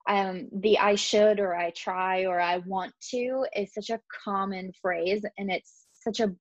Um, 0.08 0.48
the 0.52 0.78
i 0.78 0.94
should 0.94 1.38
or 1.38 1.54
i 1.54 1.70
try 1.70 2.24
or 2.24 2.40
i 2.40 2.58
want 2.58 2.94
to 3.10 3.44
is 3.54 3.74
such 3.74 3.90
a 3.90 4.00
common 4.24 4.72
phrase 4.80 5.22
and 5.36 5.50
it's 5.50 5.84
such 5.92 6.20
a 6.20 6.34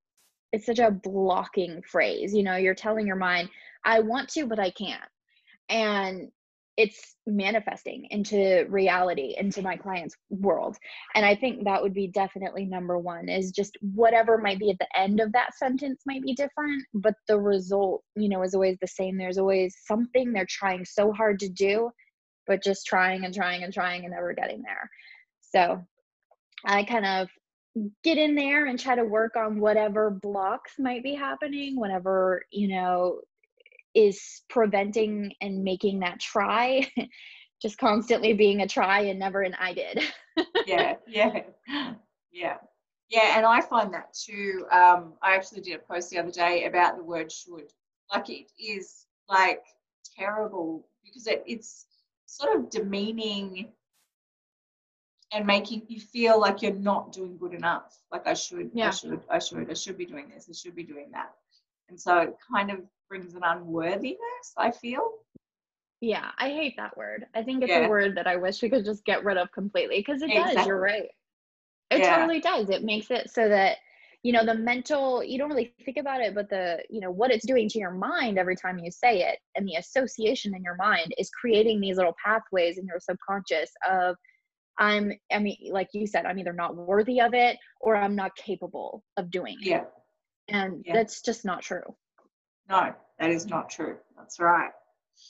it's 0.53 0.65
such 0.65 0.79
a 0.79 0.89
blocking 0.89 1.81
phrase. 1.81 2.33
You 2.33 2.43
know 2.43 2.55
you're 2.55 2.75
telling 2.75 3.05
your 3.05 3.17
mind 3.17 3.49
i 3.83 3.99
want 3.99 4.29
to 4.29 4.45
but 4.45 4.59
i 4.59 4.69
can't. 4.69 5.01
And 5.69 6.31
it's 6.77 7.15
manifesting 7.25 8.07
into 8.11 8.65
reality 8.69 9.35
into 9.37 9.61
my 9.61 9.75
client's 9.75 10.15
world. 10.29 10.77
And 11.15 11.25
i 11.25 11.35
think 11.35 11.63
that 11.63 11.81
would 11.81 11.93
be 11.93 12.07
definitely 12.07 12.65
number 12.65 12.97
one 12.97 13.27
is 13.29 13.51
just 13.51 13.77
whatever 13.81 14.37
might 14.37 14.59
be 14.59 14.69
at 14.69 14.79
the 14.79 14.99
end 14.99 15.19
of 15.19 15.31
that 15.33 15.55
sentence 15.57 16.03
might 16.05 16.23
be 16.23 16.33
different 16.33 16.83
but 16.93 17.15
the 17.27 17.39
result 17.39 18.03
you 18.15 18.29
know 18.29 18.43
is 18.43 18.53
always 18.53 18.77
the 18.79 18.87
same. 18.87 19.17
There's 19.17 19.37
always 19.37 19.75
something 19.85 20.31
they're 20.31 20.47
trying 20.49 20.85
so 20.85 21.11
hard 21.11 21.39
to 21.39 21.49
do 21.49 21.89
but 22.45 22.63
just 22.63 22.85
trying 22.85 23.25
and 23.25 23.33
trying 23.33 23.63
and 23.63 23.73
trying 23.73 24.05
and 24.05 24.13
never 24.13 24.33
getting 24.33 24.61
there. 24.61 24.89
So 25.41 25.83
i 26.65 26.83
kind 26.83 27.05
of 27.05 27.27
get 28.03 28.17
in 28.17 28.35
there 28.35 28.65
and 28.65 28.79
try 28.79 28.95
to 28.95 29.03
work 29.03 29.35
on 29.35 29.59
whatever 29.59 30.09
blocks 30.09 30.73
might 30.79 31.03
be 31.03 31.13
happening 31.13 31.79
whatever 31.79 32.41
you 32.51 32.67
know 32.67 33.19
is 33.97 34.43
preventing 34.49 35.33
and 35.41 35.63
making 35.63 35.99
that 35.99 36.19
try 36.19 36.87
just 37.61 37.77
constantly 37.79 38.33
being 38.33 38.61
a 38.61 38.67
try 38.67 38.99
and 39.01 39.17
never 39.17 39.41
an 39.41 39.55
i 39.59 39.73
did 39.73 40.03
yeah 40.67 40.93
yeah 41.07 41.41
yeah 42.31 42.57
yeah 43.09 43.37
and 43.37 43.45
i 43.45 43.59
find 43.59 43.91
that 43.91 44.13
too 44.13 44.65
um, 44.71 45.13
i 45.23 45.33
actually 45.33 45.61
did 45.61 45.75
a 45.75 45.93
post 45.93 46.11
the 46.11 46.19
other 46.19 46.31
day 46.31 46.65
about 46.65 46.95
the 46.95 47.03
word 47.03 47.31
should 47.31 47.71
like 48.13 48.29
it 48.29 48.51
is 48.59 49.07
like 49.27 49.63
terrible 50.15 50.87
because 51.03 51.25
it, 51.25 51.43
it's 51.47 51.87
sort 52.27 52.55
of 52.55 52.69
demeaning 52.69 53.67
and 55.33 55.45
making 55.45 55.83
you 55.87 55.99
feel 55.99 56.39
like 56.39 56.61
you're 56.61 56.73
not 56.73 57.11
doing 57.11 57.37
good 57.37 57.53
enough. 57.53 57.97
Like 58.11 58.27
I 58.27 58.33
should, 58.33 58.71
yeah. 58.73 58.87
I 58.87 58.91
should, 58.91 59.21
I 59.29 59.39
should, 59.39 59.69
I 59.69 59.73
should 59.73 59.97
be 59.97 60.05
doing 60.05 60.29
this, 60.33 60.47
I 60.49 60.53
should 60.53 60.75
be 60.75 60.83
doing 60.83 61.09
that. 61.11 61.31
And 61.89 61.99
so 61.99 62.17
it 62.19 62.35
kind 62.53 62.71
of 62.71 62.79
brings 63.09 63.33
an 63.33 63.41
unworthiness, 63.43 64.17
I 64.57 64.71
feel. 64.71 65.09
Yeah, 66.01 66.29
I 66.37 66.49
hate 66.49 66.75
that 66.77 66.95
word. 66.95 67.25
I 67.33 67.43
think 67.43 67.63
it's 67.63 67.71
yeah. 67.71 67.85
a 67.85 67.89
word 67.89 68.15
that 68.17 68.27
I 68.27 68.35
wish 68.35 68.61
we 68.61 68.69
could 68.69 68.85
just 68.85 69.03
get 69.05 69.23
rid 69.23 69.37
of 69.37 69.51
completely 69.51 69.97
because 69.99 70.21
it 70.21 70.29
exactly. 70.29 70.55
does, 70.55 70.67
you're 70.67 70.79
right. 70.79 71.07
It 71.89 71.99
yeah. 71.99 72.17
totally 72.17 72.41
does. 72.41 72.69
It 72.69 72.83
makes 72.83 73.09
it 73.09 73.29
so 73.31 73.47
that 73.49 73.77
you 74.23 74.33
know 74.33 74.45
the 74.45 74.55
mental 74.55 75.23
you 75.23 75.37
don't 75.37 75.47
really 75.47 75.73
think 75.85 75.97
about 75.97 76.21
it 76.21 76.33
but 76.33 76.49
the 76.49 76.79
you 76.89 76.99
know 76.99 77.11
what 77.11 77.31
it's 77.31 77.45
doing 77.45 77.69
to 77.69 77.77
your 77.77 77.91
mind 77.91 78.39
every 78.39 78.55
time 78.55 78.79
you 78.79 78.89
say 78.89 79.21
it 79.21 79.37
and 79.55 79.65
the 79.65 79.75
association 79.75 80.55
in 80.55 80.63
your 80.63 80.75
mind 80.75 81.13
is 81.19 81.29
creating 81.29 81.79
these 81.79 81.97
little 81.97 82.15
pathways 82.25 82.79
in 82.79 82.85
your 82.85 82.99
subconscious 82.99 83.69
of 83.89 84.15
I'm, 84.79 85.11
I 85.31 85.39
mean, 85.39 85.57
like 85.71 85.89
you 85.93 86.05
said, 86.05 86.25
I'm 86.25 86.37
either 86.39 86.53
not 86.53 86.75
worthy 86.75 87.19
of 87.19 87.33
it 87.33 87.57
or 87.81 87.95
I'm 87.95 88.15
not 88.15 88.35
capable 88.35 89.03
of 89.17 89.31
doing 89.31 89.57
it. 89.61 89.67
Yeah. 89.67 89.83
And 90.49 90.83
yeah. 90.85 90.93
that's 90.93 91.21
just 91.21 91.45
not 91.45 91.61
true. 91.61 91.95
No, 92.69 92.93
that 93.19 93.29
is 93.29 93.45
not 93.45 93.69
true. 93.69 93.97
That's 94.17 94.39
right. 94.39 94.71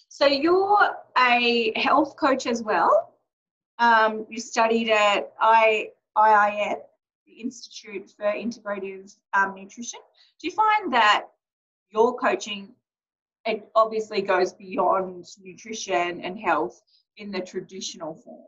So 0.09 0.25
you're 0.25 0.95
a 1.17 1.73
health 1.79 2.15
coach 2.17 2.45
as 2.45 2.61
well. 2.61 3.13
Um, 3.79 4.25
you 4.29 4.39
studied 4.39 4.89
at 4.89 5.33
I, 5.39 5.91
IIN, 6.17 6.77
the 7.25 7.33
Institute 7.33 8.11
for 8.17 8.25
Integrative 8.25 9.15
um, 9.33 9.55
Nutrition. 9.55 9.99
Do 10.41 10.47
you 10.47 10.53
find 10.53 10.93
that 10.93 11.27
your 11.91 12.17
coaching, 12.17 12.73
it 13.45 13.69
obviously 13.75 14.21
goes 14.21 14.53
beyond 14.53 15.25
nutrition 15.41 16.21
and 16.21 16.39
health 16.39 16.81
in 17.17 17.31
the 17.31 17.39
traditional 17.39 18.15
form? 18.15 18.47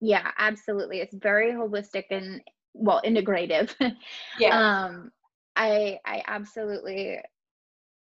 Yeah, 0.00 0.30
absolutely. 0.38 1.00
It's 1.00 1.14
very 1.14 1.52
holistic 1.52 2.04
and 2.10 2.40
well, 2.74 3.00
integrative. 3.04 3.74
Yeah. 4.38 4.84
um, 4.84 5.10
I 5.58 5.98
I 6.06 6.22
absolutely 6.26 7.18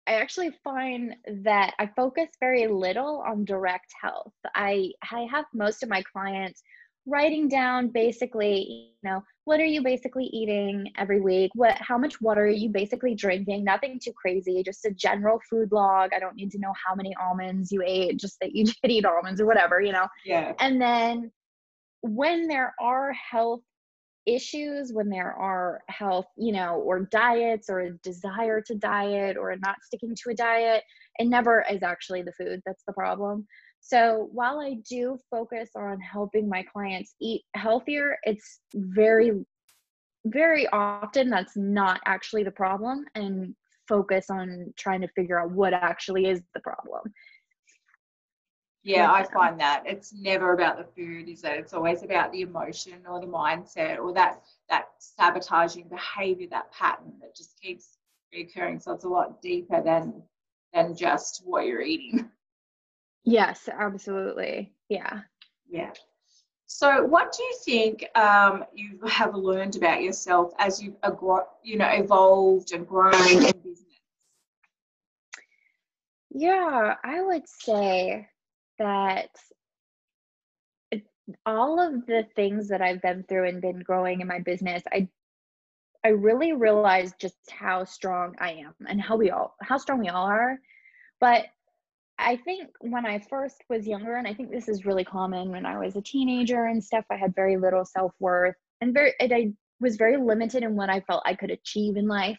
I 0.06 0.14
actually 0.14 0.50
find 0.64 1.14
that 1.44 1.74
I 1.78 1.86
focus 1.94 2.28
very 2.40 2.66
little 2.66 3.22
on 3.26 3.44
direct 3.44 3.92
health. 4.00 4.32
I 4.54 4.92
I 5.10 5.28
have 5.30 5.44
most 5.52 5.82
of 5.82 5.88
my 5.88 6.02
clients 6.02 6.62
writing 7.06 7.48
down 7.48 7.88
basically, 7.88 8.94
you 9.02 9.10
know, 9.10 9.22
what 9.44 9.60
are 9.60 9.66
you 9.66 9.82
basically 9.82 10.24
eating 10.24 10.90
every 10.96 11.20
week? 11.20 11.50
What 11.54 11.76
how 11.78 11.98
much 11.98 12.20
water 12.20 12.44
are 12.44 12.48
you 12.48 12.70
basically 12.70 13.14
drinking? 13.14 13.64
Nothing 13.64 14.00
too 14.02 14.12
crazy, 14.12 14.62
just 14.62 14.84
a 14.86 14.90
general 14.90 15.38
food 15.50 15.70
log. 15.70 16.10
I 16.14 16.18
don't 16.18 16.36
need 16.36 16.50
to 16.52 16.58
know 16.58 16.72
how 16.86 16.94
many 16.94 17.14
almonds 17.20 17.70
you 17.70 17.82
ate, 17.84 18.18
just 18.18 18.38
that 18.40 18.54
you 18.54 18.64
did 18.82 18.90
eat 18.90 19.04
almonds 19.04 19.40
or 19.40 19.46
whatever, 19.46 19.82
you 19.82 19.92
know. 19.92 20.08
Yeah. 20.24 20.54
And 20.60 20.80
then 20.80 21.30
when 22.00 22.48
there 22.48 22.74
are 22.80 23.12
health 23.12 23.60
issues, 24.26 24.92
when 24.92 25.08
there 25.08 25.32
are 25.32 25.82
health, 25.88 26.26
you 26.36 26.52
know, 26.52 26.76
or 26.76 27.00
diets 27.00 27.68
or 27.68 27.80
a 27.80 27.92
desire 27.98 28.60
to 28.62 28.74
diet 28.74 29.36
or 29.36 29.54
not 29.56 29.76
sticking 29.82 30.14
to 30.14 30.30
a 30.30 30.34
diet, 30.34 30.82
it 31.18 31.26
never 31.26 31.64
is 31.70 31.82
actually 31.82 32.22
the 32.22 32.32
food 32.32 32.60
that's 32.64 32.84
the 32.86 32.92
problem. 32.92 33.46
So 33.80 34.28
while 34.32 34.60
I 34.60 34.76
do 34.88 35.18
focus 35.30 35.70
on 35.76 36.00
helping 36.00 36.48
my 36.48 36.62
clients 36.62 37.14
eat 37.20 37.42
healthier, 37.54 38.16
it's 38.22 38.60
very, 38.74 39.32
very 40.24 40.66
often 40.68 41.28
that's 41.28 41.56
not 41.56 42.00
actually 42.06 42.44
the 42.44 42.50
problem 42.50 43.04
and 43.14 43.54
focus 43.86 44.30
on 44.30 44.72
trying 44.78 45.02
to 45.02 45.08
figure 45.08 45.38
out 45.38 45.50
what 45.50 45.74
actually 45.74 46.26
is 46.26 46.40
the 46.54 46.60
problem. 46.60 47.02
Yeah, 48.84 49.10
I 49.10 49.24
find 49.24 49.58
that 49.60 49.84
it's 49.86 50.12
never 50.12 50.52
about 50.52 50.76
the 50.76 50.84
food, 50.84 51.26
is 51.30 51.42
it? 51.42 51.52
It's 51.52 51.72
always 51.72 52.02
about 52.02 52.32
the 52.32 52.42
emotion 52.42 53.00
or 53.08 53.18
the 53.18 53.26
mindset 53.26 53.98
or 53.98 54.12
that 54.12 54.42
that 54.68 54.88
sabotaging 54.98 55.88
behavior, 55.88 56.48
that 56.50 56.70
pattern 56.70 57.14
that 57.22 57.34
just 57.34 57.58
keeps 57.60 57.96
recurring. 58.30 58.78
So 58.78 58.92
it's 58.92 59.04
a 59.04 59.08
lot 59.08 59.40
deeper 59.40 59.82
than 59.82 60.22
than 60.74 60.94
just 60.94 61.42
what 61.44 61.66
you're 61.66 61.82
eating. 61.82 62.30
Yes, 63.26 63.70
absolutely. 63.72 64.74
Yeah. 64.90 65.20
Yeah. 65.66 65.92
So, 66.66 67.06
what 67.06 67.32
do 67.32 67.42
you 67.42 67.56
think 67.64 68.04
um, 68.14 68.66
you 68.74 68.98
have 69.06 69.34
learned 69.34 69.76
about 69.76 70.02
yourself 70.02 70.52
as 70.58 70.82
you've 70.82 70.96
you 71.62 71.78
know 71.78 71.88
evolved 71.88 72.72
and 72.72 72.86
grown 72.86 73.14
in 73.14 73.38
business? 73.62 74.00
Yeah, 76.30 76.96
I 77.02 77.22
would 77.22 77.48
say 77.48 78.28
that 78.78 79.30
all 81.46 81.80
of 81.80 82.06
the 82.06 82.26
things 82.36 82.68
that 82.68 82.82
I've 82.82 83.02
been 83.02 83.24
through 83.28 83.48
and 83.48 83.60
been 83.60 83.80
growing 83.80 84.20
in 84.20 84.28
my 84.28 84.40
business, 84.40 84.82
I 84.92 85.08
I 86.04 86.08
really 86.08 86.52
realized 86.52 87.14
just 87.18 87.36
how 87.50 87.84
strong 87.84 88.34
I 88.38 88.52
am 88.52 88.74
and 88.86 89.00
how 89.00 89.16
we 89.16 89.30
all 89.30 89.56
how 89.62 89.78
strong 89.78 90.00
we 90.00 90.08
all 90.08 90.26
are. 90.26 90.58
But 91.20 91.46
I 92.18 92.36
think 92.36 92.68
when 92.80 93.06
I 93.06 93.18
first 93.18 93.64
was 93.68 93.86
younger, 93.86 94.16
and 94.16 94.28
I 94.28 94.34
think 94.34 94.50
this 94.50 94.68
is 94.68 94.84
really 94.86 95.04
common 95.04 95.50
when 95.50 95.66
I 95.66 95.78
was 95.78 95.96
a 95.96 96.02
teenager 96.02 96.66
and 96.66 96.82
stuff, 96.82 97.04
I 97.10 97.16
had 97.16 97.34
very 97.34 97.56
little 97.56 97.84
self 97.84 98.12
worth 98.20 98.54
and 98.80 98.94
very, 98.94 99.14
and 99.18 99.32
I 99.32 99.52
was 99.80 99.96
very 99.96 100.16
limited 100.16 100.62
in 100.62 100.76
what 100.76 100.90
I 100.90 101.00
felt 101.00 101.22
I 101.26 101.34
could 101.34 101.50
achieve 101.50 101.96
in 101.96 102.06
life, 102.06 102.38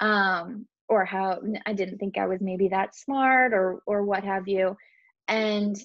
um, 0.00 0.66
or 0.88 1.04
how 1.04 1.40
I 1.66 1.72
didn't 1.72 1.98
think 1.98 2.18
I 2.18 2.26
was 2.26 2.40
maybe 2.40 2.68
that 2.68 2.94
smart 2.94 3.52
or 3.54 3.82
or 3.86 4.04
what 4.04 4.24
have 4.24 4.46
you, 4.46 4.76
and 5.28 5.76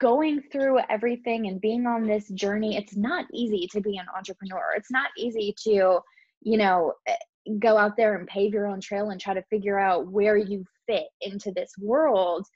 going 0.00 0.42
through 0.52 0.78
everything 0.88 1.46
and 1.46 1.60
being 1.60 1.86
on 1.86 2.06
this 2.06 2.28
journey, 2.28 2.76
it's 2.76 2.96
not 2.96 3.26
easy 3.32 3.68
to 3.72 3.80
be 3.80 3.96
an 3.96 4.06
entrepreneur. 4.16 4.74
It's 4.76 4.90
not 4.90 5.10
easy 5.16 5.54
to, 5.64 6.00
you 6.40 6.56
know, 6.56 6.92
eh, 7.06 7.16
go 7.58 7.76
out 7.76 7.96
there 7.96 8.16
and 8.16 8.28
pave 8.28 8.52
your 8.52 8.66
own 8.66 8.80
trail 8.80 9.10
and 9.10 9.20
try 9.20 9.34
to 9.34 9.42
figure 9.50 9.78
out 9.78 10.06
where 10.08 10.36
you 10.36 10.64
fit 10.86 11.06
into 11.20 11.50
this 11.52 11.72
world 11.80 12.46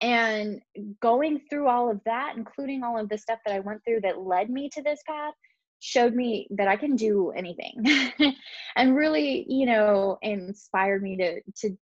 and 0.00 0.60
going 1.00 1.40
through 1.48 1.68
all 1.68 1.90
of 1.90 2.00
that 2.04 2.34
including 2.36 2.82
all 2.82 2.98
of 2.98 3.08
the 3.08 3.16
stuff 3.16 3.38
that 3.46 3.54
i 3.54 3.60
went 3.60 3.80
through 3.84 4.00
that 4.00 4.18
led 4.18 4.50
me 4.50 4.68
to 4.68 4.82
this 4.82 5.00
path 5.06 5.34
showed 5.80 6.14
me 6.14 6.46
that 6.50 6.68
i 6.68 6.76
can 6.76 6.96
do 6.96 7.30
anything 7.30 7.74
and 8.76 8.96
really 8.96 9.46
you 9.48 9.66
know 9.66 10.18
inspired 10.22 11.02
me 11.02 11.16
to 11.16 11.40
to 11.56 11.76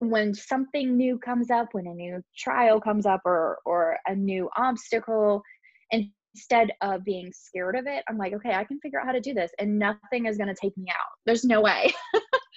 when 0.00 0.34
something 0.34 0.96
new 0.96 1.18
comes 1.18 1.50
up 1.50 1.68
when 1.72 1.86
a 1.86 1.94
new 1.94 2.20
trial 2.36 2.80
comes 2.80 3.06
up 3.06 3.20
or 3.24 3.58
or 3.64 3.96
a 4.06 4.14
new 4.14 4.48
obstacle 4.56 5.42
instead 5.90 6.70
of 6.82 7.04
being 7.04 7.30
scared 7.32 7.76
of 7.76 7.86
it 7.86 8.04
i'm 8.08 8.18
like 8.18 8.34
okay 8.34 8.52
i 8.52 8.64
can 8.64 8.78
figure 8.80 9.00
out 9.00 9.06
how 9.06 9.12
to 9.12 9.20
do 9.20 9.32
this 9.32 9.50
and 9.58 9.78
nothing 9.78 10.26
is 10.26 10.36
going 10.36 10.48
to 10.48 10.56
take 10.60 10.76
me 10.76 10.86
out. 10.90 11.06
There's 11.24 11.44
no 11.44 11.60
way. 11.60 11.94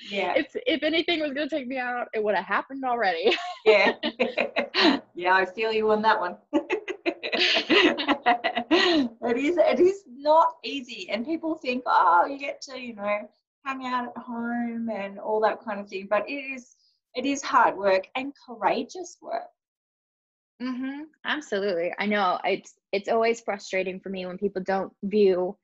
Yeah. 0.09 0.33
If 0.35 0.55
if 0.65 0.81
anything 0.81 1.19
was 1.19 1.33
going 1.33 1.49
to 1.49 1.55
take 1.55 1.67
me 1.67 1.77
out 1.77 2.07
it 2.13 2.23
would 2.23 2.33
have 2.33 2.45
happened 2.45 2.85
already. 2.85 3.37
Yeah. 3.65 3.93
Yeah 5.13 5.33
i 5.33 5.45
feel 5.45 5.73
you 5.73 5.91
on 5.91 6.01
that 6.03 6.21
one. 6.21 6.37
It 9.29 9.37
is 9.37 9.57
it 9.57 9.79
is 9.79 10.03
not 10.07 10.55
easy 10.63 11.09
and 11.11 11.25
people 11.25 11.55
think 11.55 11.83
oh 11.85 12.25
you 12.25 12.39
get 12.39 12.61
to 12.61 12.79
you 12.79 12.95
know 12.95 13.29
hang 13.65 13.85
out 13.85 14.07
at 14.07 14.23
home 14.23 14.89
and 14.89 15.19
all 15.19 15.39
that 15.41 15.63
kind 15.63 15.79
of 15.79 15.87
thing 15.87 16.07
but 16.09 16.27
it 16.27 16.33
is 16.33 16.75
it 17.15 17.25
is 17.25 17.41
hard 17.41 17.77
work 17.77 18.07
and 18.15 18.33
courageous 18.45 19.17
work. 19.21 19.47
Mm-hmm. 20.61 21.03
absolutely. 21.23 21.93
I 21.97 22.05
know 22.05 22.37
it's 22.43 22.73
it's 22.91 23.07
always 23.07 23.39
frustrating 23.39 23.99
for 24.01 24.09
me 24.09 24.25
when 24.25 24.37
people 24.37 24.61
don't 24.61 24.91
view 25.03 25.55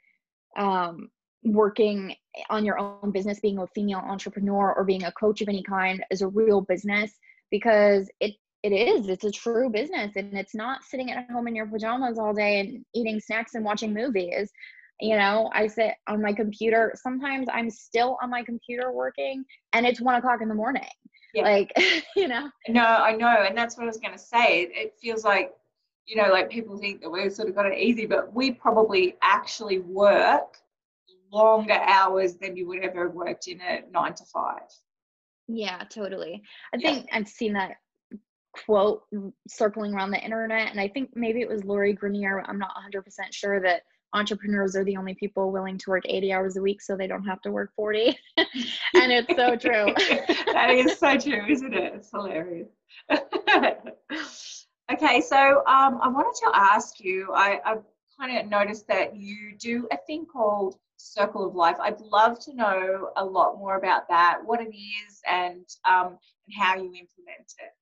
um, 0.56 1.10
working 1.44 2.16
on 2.50 2.66
your 2.66 2.80
own 2.80 3.12
business, 3.12 3.40
being 3.40 3.60
a 3.60 3.68
female 3.68 4.00
entrepreneur 4.00 4.74
or 4.74 4.84
being 4.86 5.04
a 5.04 5.12
coach 5.12 5.42
of 5.42 5.50
any 5.50 5.64
kind 5.64 6.04
as 6.12 6.22
a 6.22 6.28
real 6.28 6.62
business 6.62 7.12
because 7.52 8.10
it 8.20 8.36
it 8.64 8.72
is 8.72 9.10
it's 9.10 9.26
a 9.26 9.32
true 9.32 9.70
business 9.70 10.16
and 10.16 10.34
it's 10.36 10.56
not 10.56 10.84
sitting 10.84 11.12
at 11.12 11.30
home 11.30 11.48
in 11.48 11.56
your 11.56 11.68
pajamas 11.68 12.18
all 12.18 12.34
day 12.34 12.60
and 12.60 12.84
eating 12.96 13.20
snacks 13.20 13.54
and 13.54 13.64
watching 13.64 13.94
movies. 13.94 14.52
You 15.02 15.18
know 15.18 15.52
i 15.54 15.68
sit 15.68 15.96
on 16.08 16.22
my 16.22 16.32
computer 16.32 16.94
sometimes 16.96 17.48
i'm 17.52 17.70
still 17.70 18.18
on 18.24 18.30
my 18.30 18.44
computer 18.44 18.94
working 18.94 19.44
and 19.74 19.86
it's 19.86 20.00
one 20.00 20.16
o'clock 20.16 20.40
in 20.42 20.48
the 20.48 20.56
morning 20.56 20.88
yeah. 21.36 21.44
like 21.44 21.72
you 22.16 22.28
know 22.28 22.50
no 22.68 22.84
i 22.84 23.12
know 23.12 23.44
and 23.48 23.58
that's 23.58 23.78
what 23.78 23.84
i 23.84 23.88
was 23.88 23.98
going 23.98 24.14
to 24.14 24.20
say 24.20 24.62
it, 24.74 24.94
feels 25.02 25.24
like 25.24 25.54
you 26.06 26.16
know 26.16 26.30
like 26.30 26.50
people 26.50 26.78
think 26.78 27.02
that 27.02 27.10
we've 27.10 27.34
sort 27.34 27.50
of 27.50 27.56
got 27.56 27.66
it 27.66 27.78
easy 27.78 28.06
but 28.06 28.34
we 28.34 28.52
probably 28.52 29.16
actually 29.22 29.80
work 29.80 30.58
longer 31.36 31.74
hours 31.74 32.36
than 32.36 32.56
you 32.56 32.66
would 32.68 32.80
ever 32.80 33.08
have 33.08 33.14
worked 33.14 33.48
in 33.48 33.60
a 33.62 33.82
nine 33.92 34.14
to 34.16 34.24
five. 34.24 34.70
Yeah, 35.48 35.84
totally. 35.90 36.42
I 36.74 36.78
yeah. 36.78 36.94
think 36.94 37.10
I've 37.12 37.28
seen 37.28 37.54
that 37.54 37.78
quote 38.54 39.04
circling 39.48 39.94
around 39.94 40.12
the 40.12 40.24
internet, 40.24 40.72
and 40.72 40.80
I 40.80 40.88
think 40.88 41.12
maybe 41.14 41.42
it 41.42 41.50
was 41.50 41.64
Lori 41.64 41.96
Greiner. 41.96 42.44
I'm 42.48 42.58
not 42.58 42.72
100% 42.76 43.04
sure 43.32 43.60
that 43.62 43.82
entrepreneurs 44.14 44.76
are 44.76 44.84
the 44.84 44.98
only 44.98 45.14
people 45.16 45.52
willing 45.52 45.78
to 45.80 45.90
work 45.90 46.04
80 46.06 46.34
hours 46.34 46.58
a 46.58 46.62
week 46.62 46.82
so 46.82 46.96
they 46.96 47.08
don't 47.08 47.26
have 47.26 47.42
to 47.42 47.52
work 47.52 47.72
40. 47.76 48.18
and 48.38 48.48
it's 48.94 49.36
so 49.36 49.56
true. 49.56 49.94
that 50.54 50.70
is 50.72 50.98
so 50.98 51.18
true, 51.18 51.46
isn't 51.48 51.74
it? 51.74 51.94
It's 51.96 52.12
hilarious. 52.12 52.70
okay, 54.92 55.22
so 55.22 55.58
um, 55.66 56.00
I 56.02 56.08
wanted 56.08 56.36
to 56.46 56.52
ask 56.54 57.00
you 57.00 57.32
I, 57.34 57.60
I 57.66 57.76
kind 58.20 58.38
of 58.38 58.48
noticed 58.48 58.88
that 58.88 59.16
you 59.16 59.56
do 59.58 59.88
a 59.92 59.98
thing 60.08 60.26
called 60.32 60.78
circle 60.98 61.48
of 61.48 61.56
life. 61.56 61.78
I'd 61.82 62.00
love 62.00 62.40
to 62.42 62.54
know 62.54 63.12
a 63.18 63.26
lot 63.26 63.58
more 63.58 63.78
about 63.78 64.08
that, 64.10 64.40
what 64.44 64.62
it 64.62 64.74
is, 64.74 65.22
and 65.30 65.66
um, 65.86 66.18
and 66.48 66.56
how 66.58 66.76
you 66.76 66.86
implement 66.86 67.54
it. 67.60 67.74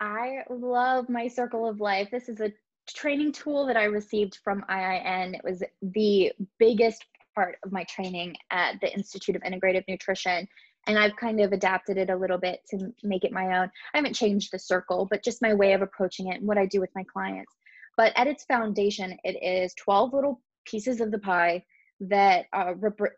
I 0.00 0.44
love 0.48 1.08
my 1.08 1.28
circle 1.28 1.68
of 1.68 1.80
life. 1.80 2.10
This 2.10 2.28
is 2.28 2.40
a 2.40 2.52
training 2.92 3.32
tool 3.32 3.66
that 3.66 3.76
I 3.76 3.84
received 3.84 4.38
from 4.42 4.64
IIN. 4.70 5.34
It 5.34 5.44
was 5.44 5.62
the 5.82 6.32
biggest 6.58 7.04
part 7.34 7.58
of 7.64 7.72
my 7.72 7.84
training 7.84 8.36
at 8.50 8.80
the 8.80 8.92
Institute 8.92 9.36
of 9.36 9.42
Integrative 9.42 9.84
Nutrition. 9.88 10.46
And 10.86 10.98
I've 10.98 11.16
kind 11.16 11.40
of 11.40 11.52
adapted 11.52 11.98
it 11.98 12.10
a 12.10 12.16
little 12.16 12.38
bit 12.38 12.60
to 12.70 12.92
make 13.02 13.24
it 13.24 13.32
my 13.32 13.58
own. 13.58 13.70
I 13.94 13.98
haven't 13.98 14.14
changed 14.14 14.50
the 14.52 14.58
circle, 14.58 15.06
but 15.10 15.22
just 15.22 15.42
my 15.42 15.54
way 15.54 15.72
of 15.72 15.82
approaching 15.82 16.28
it 16.28 16.38
and 16.38 16.48
what 16.48 16.58
I 16.58 16.66
do 16.66 16.80
with 16.80 16.90
my 16.94 17.04
clients. 17.12 17.54
But 17.96 18.12
at 18.16 18.26
its 18.26 18.44
foundation, 18.44 19.16
it 19.24 19.42
is 19.42 19.74
12 19.74 20.14
little 20.14 20.40
pieces 20.64 21.00
of 21.00 21.10
the 21.10 21.18
pie 21.18 21.64
that 22.00 22.46
uh, 22.52 22.74
rep- 22.76 23.12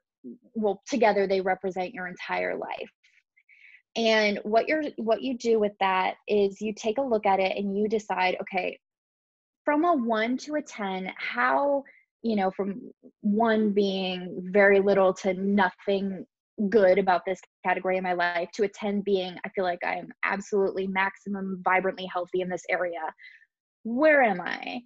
well 0.54 0.82
together 0.88 1.26
they 1.26 1.40
represent 1.40 1.94
your 1.94 2.06
entire 2.06 2.56
life 2.56 2.90
and 3.96 4.38
what 4.44 4.68
you're 4.68 4.84
what 4.96 5.22
you 5.22 5.36
do 5.36 5.58
with 5.58 5.72
that 5.80 6.14
is 6.28 6.60
you 6.60 6.72
take 6.72 6.98
a 6.98 7.02
look 7.02 7.26
at 7.26 7.40
it 7.40 7.56
and 7.56 7.76
you 7.76 7.88
decide 7.88 8.36
okay 8.40 8.78
from 9.64 9.84
a 9.84 9.94
1 9.94 10.36
to 10.38 10.54
a 10.54 10.62
10 10.62 11.12
how 11.16 11.82
you 12.22 12.36
know 12.36 12.50
from 12.50 12.80
1 13.20 13.72
being 13.72 14.48
very 14.52 14.80
little 14.80 15.12
to 15.14 15.34
nothing 15.34 16.24
good 16.68 16.98
about 16.98 17.22
this 17.24 17.40
category 17.64 17.96
in 17.96 18.02
my 18.02 18.12
life 18.12 18.48
to 18.52 18.64
a 18.64 18.68
10 18.68 19.00
being 19.00 19.36
i 19.44 19.48
feel 19.50 19.64
like 19.64 19.80
i'm 19.84 20.08
absolutely 20.24 20.86
maximum 20.86 21.60
vibrantly 21.64 22.06
healthy 22.12 22.40
in 22.40 22.48
this 22.48 22.64
area. 22.68 23.00
Where 23.84 24.22
am 24.22 24.40
i? 24.40 24.80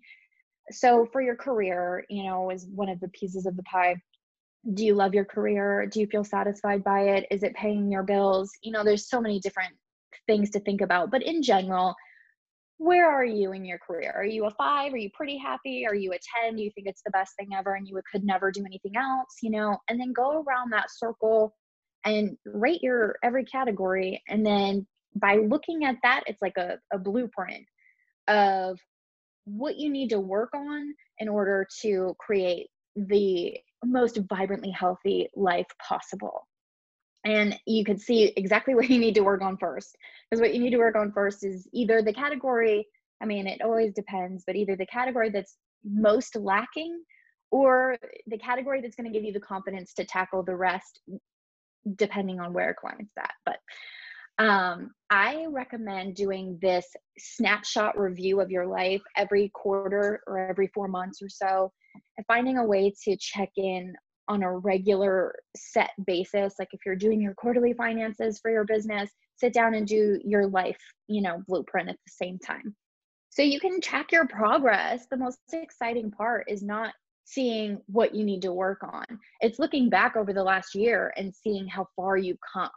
So 0.70 1.06
for 1.12 1.20
your 1.20 1.36
career 1.36 2.04
you 2.08 2.24
know 2.24 2.50
is 2.50 2.66
one 2.74 2.88
of 2.88 3.00
the 3.00 3.08
pieces 3.08 3.46
of 3.46 3.56
the 3.56 3.62
pie 3.64 3.96
do 4.74 4.84
you 4.84 4.96
love 4.96 5.14
your 5.14 5.24
career? 5.24 5.86
Do 5.86 6.00
you 6.00 6.08
feel 6.08 6.24
satisfied 6.24 6.82
by 6.82 7.02
it? 7.02 7.28
Is 7.30 7.44
it 7.44 7.54
paying 7.54 7.88
your 7.88 8.02
bills? 8.02 8.50
You 8.62 8.72
know 8.72 8.82
there's 8.82 9.08
so 9.08 9.20
many 9.20 9.38
different 9.38 9.72
things 10.26 10.50
to 10.50 10.60
think 10.60 10.80
about 10.80 11.10
but 11.10 11.22
in 11.22 11.42
general 11.42 11.94
where 12.78 13.10
are 13.10 13.24
you 13.24 13.52
in 13.52 13.64
your 13.64 13.78
career? 13.78 14.12
Are 14.14 14.24
you 14.24 14.46
a 14.46 14.50
five? 14.50 14.92
Are 14.92 14.98
you 14.98 15.10
pretty 15.14 15.38
happy? 15.38 15.86
Are 15.86 15.94
you 15.94 16.12
a 16.12 16.18
10? 16.44 16.56
Do 16.56 16.62
you 16.62 16.70
think 16.74 16.86
it's 16.86 17.02
the 17.04 17.10
best 17.10 17.34
thing 17.38 17.48
ever 17.56 17.74
and 17.74 17.88
you 17.88 17.98
could 18.10 18.24
never 18.24 18.50
do 18.50 18.64
anything 18.66 18.96
else? 18.96 19.36
You 19.42 19.50
know, 19.50 19.78
and 19.88 19.98
then 19.98 20.12
go 20.12 20.42
around 20.42 20.72
that 20.72 20.90
circle 20.90 21.54
and 22.04 22.36
rate 22.44 22.82
your 22.82 23.16
every 23.22 23.44
category. 23.44 24.22
And 24.28 24.44
then 24.44 24.86
by 25.14 25.36
looking 25.36 25.84
at 25.84 25.96
that, 26.02 26.24
it's 26.26 26.42
like 26.42 26.56
a, 26.58 26.78
a 26.92 26.98
blueprint 26.98 27.64
of 28.28 28.78
what 29.44 29.78
you 29.78 29.90
need 29.90 30.10
to 30.10 30.20
work 30.20 30.50
on 30.54 30.94
in 31.18 31.28
order 31.28 31.66
to 31.82 32.14
create 32.18 32.68
the 32.96 33.56
most 33.84 34.18
vibrantly 34.28 34.70
healthy 34.70 35.28
life 35.34 35.66
possible. 35.86 36.46
And 37.26 37.58
you 37.66 37.84
could 37.84 38.00
see 38.00 38.32
exactly 38.36 38.74
what 38.76 38.88
you 38.88 38.98
need 38.98 39.16
to 39.16 39.22
work 39.22 39.42
on 39.42 39.58
first. 39.58 39.96
Because 40.30 40.40
what 40.40 40.54
you 40.54 40.60
need 40.60 40.70
to 40.70 40.78
work 40.78 40.96
on 40.96 41.12
first 41.12 41.44
is 41.44 41.68
either 41.72 42.00
the 42.00 42.12
category, 42.12 42.86
I 43.20 43.26
mean, 43.26 43.46
it 43.46 43.60
always 43.62 43.92
depends, 43.92 44.44
but 44.46 44.56
either 44.56 44.76
the 44.76 44.86
category 44.86 45.30
that's 45.30 45.56
most 45.84 46.36
lacking 46.36 47.02
or 47.50 47.96
the 48.26 48.38
category 48.38 48.80
that's 48.80 48.96
going 48.96 49.10
to 49.10 49.16
give 49.16 49.24
you 49.24 49.32
the 49.32 49.40
confidence 49.40 49.92
to 49.94 50.04
tackle 50.04 50.42
the 50.42 50.56
rest, 50.56 51.00
depending 51.96 52.40
on 52.40 52.52
where 52.52 52.70
a 52.70 52.74
client's 52.74 53.12
at. 53.18 53.32
But 53.44 53.58
um, 54.38 54.90
I 55.08 55.46
recommend 55.48 56.16
doing 56.16 56.58
this 56.60 56.86
snapshot 57.18 57.98
review 57.98 58.40
of 58.40 58.50
your 58.50 58.66
life 58.66 59.02
every 59.16 59.50
quarter 59.54 60.20
or 60.26 60.38
every 60.38 60.66
four 60.74 60.88
months 60.88 61.22
or 61.22 61.28
so, 61.28 61.72
and 62.16 62.26
finding 62.26 62.58
a 62.58 62.64
way 62.64 62.92
to 63.04 63.16
check 63.16 63.50
in 63.56 63.94
on 64.28 64.42
a 64.42 64.58
regular 64.58 65.34
set 65.56 65.90
basis. 66.06 66.54
Like 66.58 66.68
if 66.72 66.80
you're 66.84 66.96
doing 66.96 67.20
your 67.20 67.34
quarterly 67.34 67.72
finances 67.72 68.38
for 68.40 68.50
your 68.50 68.64
business, 68.64 69.10
sit 69.36 69.52
down 69.52 69.74
and 69.74 69.86
do 69.86 70.20
your 70.24 70.46
life, 70.46 70.80
you 71.08 71.22
know, 71.22 71.42
blueprint 71.46 71.88
at 71.88 71.96
the 72.04 72.12
same 72.12 72.38
time. 72.38 72.74
So 73.30 73.42
you 73.42 73.60
can 73.60 73.80
track 73.80 74.12
your 74.12 74.26
progress. 74.26 75.06
The 75.10 75.16
most 75.16 75.38
exciting 75.52 76.10
part 76.10 76.46
is 76.48 76.62
not 76.62 76.94
seeing 77.24 77.78
what 77.86 78.14
you 78.14 78.24
need 78.24 78.42
to 78.42 78.52
work 78.52 78.82
on. 78.82 79.04
It's 79.40 79.58
looking 79.58 79.90
back 79.90 80.16
over 80.16 80.32
the 80.32 80.44
last 80.44 80.74
year 80.74 81.12
and 81.16 81.34
seeing 81.34 81.66
how 81.66 81.88
far 81.96 82.16
you've 82.16 82.38
come 82.52 82.70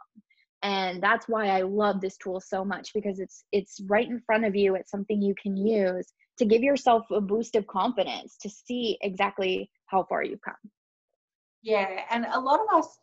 and 0.62 1.02
that's 1.02 1.26
why 1.28 1.48
i 1.48 1.62
love 1.62 2.00
this 2.00 2.16
tool 2.16 2.40
so 2.40 2.64
much 2.64 2.92
because 2.92 3.18
it's 3.18 3.44
it's 3.52 3.80
right 3.86 4.08
in 4.08 4.20
front 4.20 4.44
of 4.44 4.54
you 4.54 4.74
it's 4.74 4.90
something 4.90 5.22
you 5.22 5.34
can 5.40 5.56
use 5.56 6.12
to 6.38 6.44
give 6.44 6.62
yourself 6.62 7.04
a 7.10 7.20
boost 7.20 7.56
of 7.56 7.66
confidence 7.66 8.36
to 8.36 8.48
see 8.48 8.98
exactly 9.02 9.70
how 9.86 10.04
far 10.04 10.22
you've 10.22 10.40
come 10.42 10.54
yeah 11.62 12.02
and 12.10 12.26
a 12.32 12.40
lot 12.40 12.60
of 12.60 12.78
us 12.78 12.98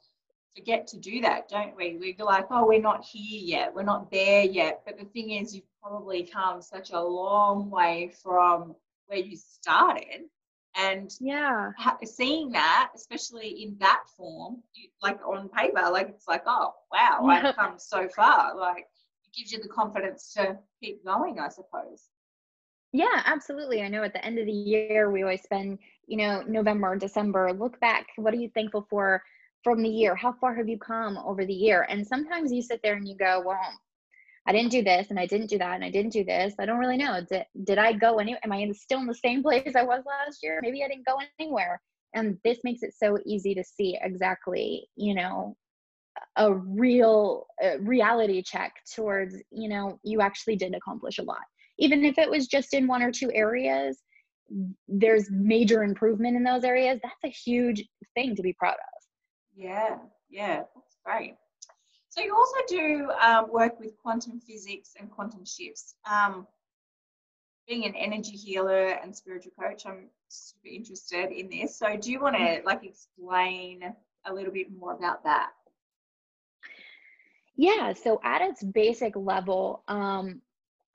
forget 0.55 0.87
to 0.87 0.97
do 0.97 1.21
that 1.21 1.47
don't 1.47 1.75
we? 1.75 1.97
We're 1.99 2.25
like 2.25 2.47
oh 2.49 2.65
we're 2.65 2.81
not 2.81 3.05
here 3.05 3.41
yet. 3.43 3.73
We're 3.73 3.83
not 3.83 4.11
there 4.11 4.43
yet. 4.43 4.81
But 4.85 4.97
the 4.97 5.05
thing 5.05 5.31
is 5.31 5.55
you've 5.55 5.65
probably 5.81 6.23
come 6.23 6.61
such 6.61 6.91
a 6.91 7.01
long 7.01 7.69
way 7.69 8.11
from 8.23 8.75
where 9.07 9.19
you 9.19 9.37
started 9.37 10.23
and 10.75 11.11
yeah. 11.19 11.71
seeing 12.03 12.51
that 12.51 12.91
especially 12.95 13.63
in 13.63 13.75
that 13.79 14.03
form 14.15 14.57
like 15.01 15.19
on 15.25 15.49
paper 15.49 15.89
like 15.91 16.09
it's 16.09 16.27
like 16.27 16.43
oh 16.45 16.73
wow 16.91 17.25
i've 17.27 17.55
come 17.55 17.75
so 17.77 18.07
far. 18.09 18.55
Like 18.55 18.87
it 19.25 19.37
gives 19.37 19.51
you 19.51 19.61
the 19.61 19.69
confidence 19.69 20.33
to 20.33 20.57
keep 20.81 21.05
going 21.05 21.39
i 21.39 21.49
suppose. 21.49 22.09
Yeah 22.93 23.21
absolutely. 23.25 23.81
I 23.83 23.89
know 23.89 24.03
at 24.03 24.13
the 24.13 24.25
end 24.25 24.39
of 24.39 24.45
the 24.45 24.51
year 24.51 25.11
we 25.11 25.23
always 25.23 25.43
spend 25.43 25.79
you 26.07 26.17
know 26.17 26.43
november 26.47 26.95
december 26.95 27.53
look 27.53 27.79
back 27.79 28.07
what 28.15 28.33
are 28.33 28.37
you 28.37 28.49
thankful 28.53 28.85
for 28.89 29.21
from 29.63 29.81
the 29.83 29.89
year 29.89 30.15
how 30.15 30.33
far 30.33 30.55
have 30.55 30.67
you 30.67 30.77
come 30.77 31.17
over 31.19 31.45
the 31.45 31.53
year 31.53 31.85
and 31.89 32.05
sometimes 32.05 32.51
you 32.51 32.61
sit 32.61 32.79
there 32.83 32.95
and 32.95 33.07
you 33.07 33.15
go 33.15 33.43
well 33.45 33.73
I 34.47 34.53
didn't 34.53 34.71
do 34.71 34.81
this 34.81 35.07
and 35.09 35.19
I 35.19 35.25
didn't 35.25 35.47
do 35.47 35.57
that 35.57 35.75
and 35.75 35.83
I 35.83 35.91
didn't 35.91 36.13
do 36.13 36.23
this. 36.23 36.53
I 36.57 36.65
don't 36.65 36.79
really 36.79 36.95
know. 36.95 37.19
Did, 37.29 37.43
did 37.65 37.77
I 37.77 37.91
go 37.91 38.17
anywhere? 38.17 38.39
Am 38.45 38.53
I 38.53 38.71
still 38.71 38.99
in 39.01 39.05
the 39.05 39.13
same 39.13 39.43
place 39.43 39.75
I 39.75 39.83
was 39.83 40.03
last 40.07 40.39
year? 40.41 40.59
Maybe 40.63 40.83
I 40.83 40.87
didn't 40.87 41.05
go 41.05 41.19
anywhere. 41.37 41.81
And 42.15 42.37
this 42.45 42.59
makes 42.63 42.81
it 42.81 42.93
so 42.97 43.17
easy 43.25 43.53
to 43.53 43.63
see 43.63 43.99
exactly, 44.01 44.87
you 44.95 45.13
know, 45.13 45.57
a 46.37 46.53
real 46.53 47.45
reality 47.79 48.41
check 48.41 48.73
towards, 48.95 49.35
you 49.51 49.67
know, 49.67 49.99
you 50.03 50.21
actually 50.21 50.55
did 50.55 50.73
accomplish 50.73 51.19
a 51.19 51.23
lot. 51.23 51.43
Even 51.77 52.05
if 52.05 52.17
it 52.17 52.29
was 52.29 52.47
just 52.47 52.73
in 52.73 52.87
one 52.87 53.03
or 53.03 53.11
two 53.11 53.29
areas, 53.33 54.01
there's 54.88 55.29
major 55.29 55.83
improvement 55.83 56.36
in 56.36 56.43
those 56.43 56.63
areas. 56.63 56.99
That's 57.03 57.23
a 57.23 57.29
huge 57.29 57.83
thing 58.15 58.36
to 58.36 58.41
be 58.41 58.53
proud 58.53 58.73
of. 58.73 59.03
Yeah, 59.55 59.97
yeah, 60.29 60.63
that's 60.75 60.97
great. 61.05 61.36
So 62.10 62.21
you 62.21 62.36
also 62.36 62.57
do 62.67 63.12
um, 63.21 63.51
work 63.51 63.79
with 63.79 63.97
quantum 63.97 64.39
physics 64.39 64.93
and 64.99 65.10
quantum 65.12 65.45
shifts. 65.45 65.95
Um, 66.10 66.47
being 67.67 67.86
an 67.86 67.95
energy 67.95 68.31
healer 68.31 68.97
and 69.03 69.15
spiritual 69.15 69.51
coach, 69.60 69.86
I'm 69.86 70.10
super 70.29 70.67
interested 70.73 71.31
in 71.31 71.49
this. 71.49 71.77
So 71.77 71.97
do 71.97 72.12
you 72.12 72.21
want 72.21 72.38
to 72.38 72.62
like 72.65 72.83
explain 72.83 73.81
a 74.25 74.33
little 74.33 74.53
bit 74.53 74.67
more 74.71 74.93
about 74.93 75.23
that? 75.25 75.51
Yeah, 77.55 77.93
so 77.93 78.21
at 78.23 78.41
its 78.41 78.63
basic 78.63 79.15
level, 79.15 79.83
um, 79.88 80.41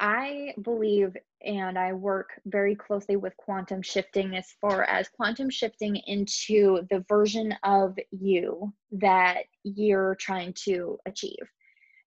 I 0.00 0.54
believe 0.62 1.16
and 1.44 1.78
I 1.78 1.92
work 1.92 2.30
very 2.46 2.74
closely 2.74 3.16
with 3.16 3.36
quantum 3.36 3.82
shifting 3.82 4.36
as 4.36 4.46
far 4.60 4.84
as 4.84 5.08
quantum 5.08 5.50
shifting 5.50 5.96
into 6.06 6.86
the 6.90 7.04
version 7.08 7.54
of 7.62 7.98
you 8.10 8.72
that 8.92 9.44
you're 9.64 10.14
trying 10.16 10.54
to 10.64 10.98
achieve. 11.06 11.48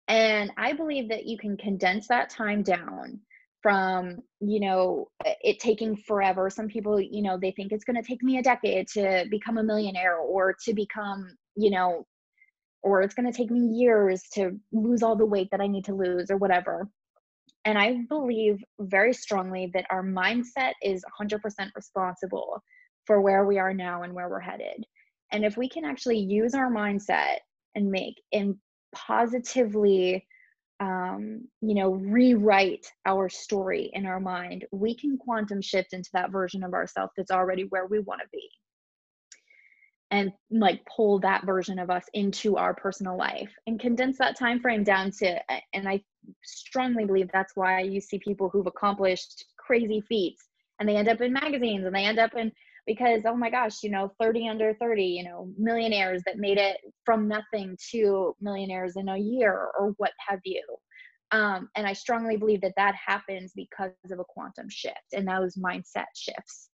And 0.09 0.53
I 0.57 0.73
believe 0.73 1.09
that 1.09 1.27
you 1.27 1.39
can 1.39 1.57
condense 1.57 2.09
that 2.09 2.31
time 2.31 2.63
down 2.63 3.21
from, 3.63 4.23
you 4.41 4.61
know, 4.61 5.09
it 5.25 5.59
taking 5.59 5.97
forever. 5.97 6.51
Some 6.51 6.69
people, 6.69 7.01
you 7.01 7.23
know, 7.23 7.39
they 7.39 7.51
think 7.53 7.73
it's 7.73 7.85
going 7.85 8.01
to 8.01 8.07
take 8.07 8.23
me 8.23 8.37
a 8.37 8.43
decade 8.43 8.89
to 8.89 9.25
become 9.31 9.57
a 9.57 9.63
millionaire 9.63 10.17
or 10.19 10.55
to 10.65 10.75
become, 10.75 11.35
you 11.57 11.71
know, 11.71 12.07
or 12.83 13.01
it's 13.01 13.15
going 13.15 13.31
to 13.31 13.37
take 13.37 13.51
me 13.51 13.61
years 13.61 14.23
to 14.35 14.61
lose 14.73 15.03
all 15.03 15.17
the 15.17 15.25
weight 15.25 15.49
that 15.51 15.63
I 15.63 15.67
need 15.67 15.87
to 15.87 15.95
lose 15.95 16.31
or 16.31 16.37
whatever. 16.37 16.87
And 17.65 17.79
I 17.79 18.03
believe 18.09 18.63
very 18.79 19.15
strongly 19.15 19.71
that 19.75 19.87
our 19.91 20.03
mindset 20.03 20.73
is 20.83 21.05
100% 21.21 21.41
responsible 21.75 22.63
for 23.07 23.21
where 23.21 23.45
we 23.45 23.59
are 23.59 23.73
now 23.73 24.03
and 24.03 24.13
where 24.13 24.29
we're 24.29 24.41
headed. 24.41 24.85
And 25.33 25.45
if 25.45 25.57
we 25.57 25.69
can 25.69 25.85
actually 25.85 26.19
use 26.19 26.55
our 26.55 26.71
mindset 26.71 27.39
and 27.75 27.91
make 27.91 28.21
and 28.33 28.57
positively 28.95 30.27
um, 30.81 31.47
you 31.61 31.75
know 31.75 31.93
rewrite 31.93 32.91
our 33.07 33.29
story 33.29 33.91
in 33.93 34.07
our 34.07 34.21
mind 34.21 34.65
we 34.73 34.95
can 34.95 35.17
quantum 35.17 35.63
shift 35.63 35.93
into 35.93 36.11
that 36.13 36.33
version 36.33 36.65
of 36.65 36.75
ourselves 36.75 37.13
that's 37.17 37.31
already 37.31 37.65
where 37.71 37.87
we 37.87 38.01
want 38.01 38.21
to 38.21 38.27
be 38.33 38.49
and 40.15 40.33
like 40.51 40.81
pull 40.87 41.19
that 41.19 41.45
version 41.45 41.79
of 41.79 41.91
us 41.91 42.05
into 42.15 42.57
our 42.57 42.73
personal 42.73 43.17
life 43.17 43.51
and 43.67 43.81
condense 43.81 44.17
that 44.17 44.39
time 44.39 44.61
frame 44.61 44.85
down 44.85 45.11
to 45.11 45.39
and 45.75 45.89
i 45.89 46.01
strongly 46.45 47.05
believe 47.05 47.29
that's 47.33 47.57
why 47.57 47.81
you 47.81 48.01
see 48.01 48.19
people 48.19 48.49
who've 48.49 48.67
accomplished 48.67 49.45
crazy 49.59 50.01
feats 50.09 50.45
and 50.79 50.89
they 50.89 50.97
end 50.97 51.09
up 51.09 51.21
in 51.21 51.33
magazines 51.33 51.85
and 51.85 51.95
they 51.95 52.05
end 52.05 52.19
up 52.21 52.31
in 52.37 52.51
because 52.87 53.23
oh 53.27 53.35
my 53.35 53.51
gosh 53.51 53.83
you 53.83 53.91
know 53.91 54.13
30 54.21 54.49
under 54.49 54.75
30 54.75 55.03
you 55.03 55.25
know 55.25 55.51
millionaires 55.59 56.23
that 56.27 56.39
made 56.39 56.59
it 56.59 56.77
from 57.05 57.27
nothing 57.27 57.77
to 57.91 58.37
millionaires 58.41 58.95
in 58.97 59.09
a 59.09 59.19
year 59.19 59.71
or 59.79 59.95
what 59.97 60.13
have 60.29 60.41
you. 60.45 60.63
Um, 61.33 61.69
and 61.75 61.87
i 61.87 61.93
strongly 61.93 62.37
believe 62.37 62.61
that 62.61 62.75
that 62.77 62.95
happens 62.95 63.53
because 63.57 63.91
of 64.11 64.21
a 64.21 64.25
quantum 64.29 64.69
shift 64.69 65.13
and 65.13 65.27
those 65.27 65.57
mindset 65.57 66.07
shifts 66.15 66.69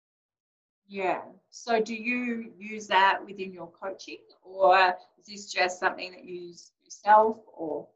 yeah. 0.89 1.21
So 1.51 1.79
do 1.79 1.93
you 1.93 2.51
use 2.57 2.87
that 2.87 3.19
within 3.25 3.53
your 3.53 3.71
coaching 3.71 4.17
or 4.43 4.95
is 5.19 5.27
this 5.27 5.51
just 5.51 5.79
something 5.79 6.11
that 6.11 6.25
you 6.25 6.47
use 6.47 6.71
yourself 6.83 7.37
or? 7.55 7.87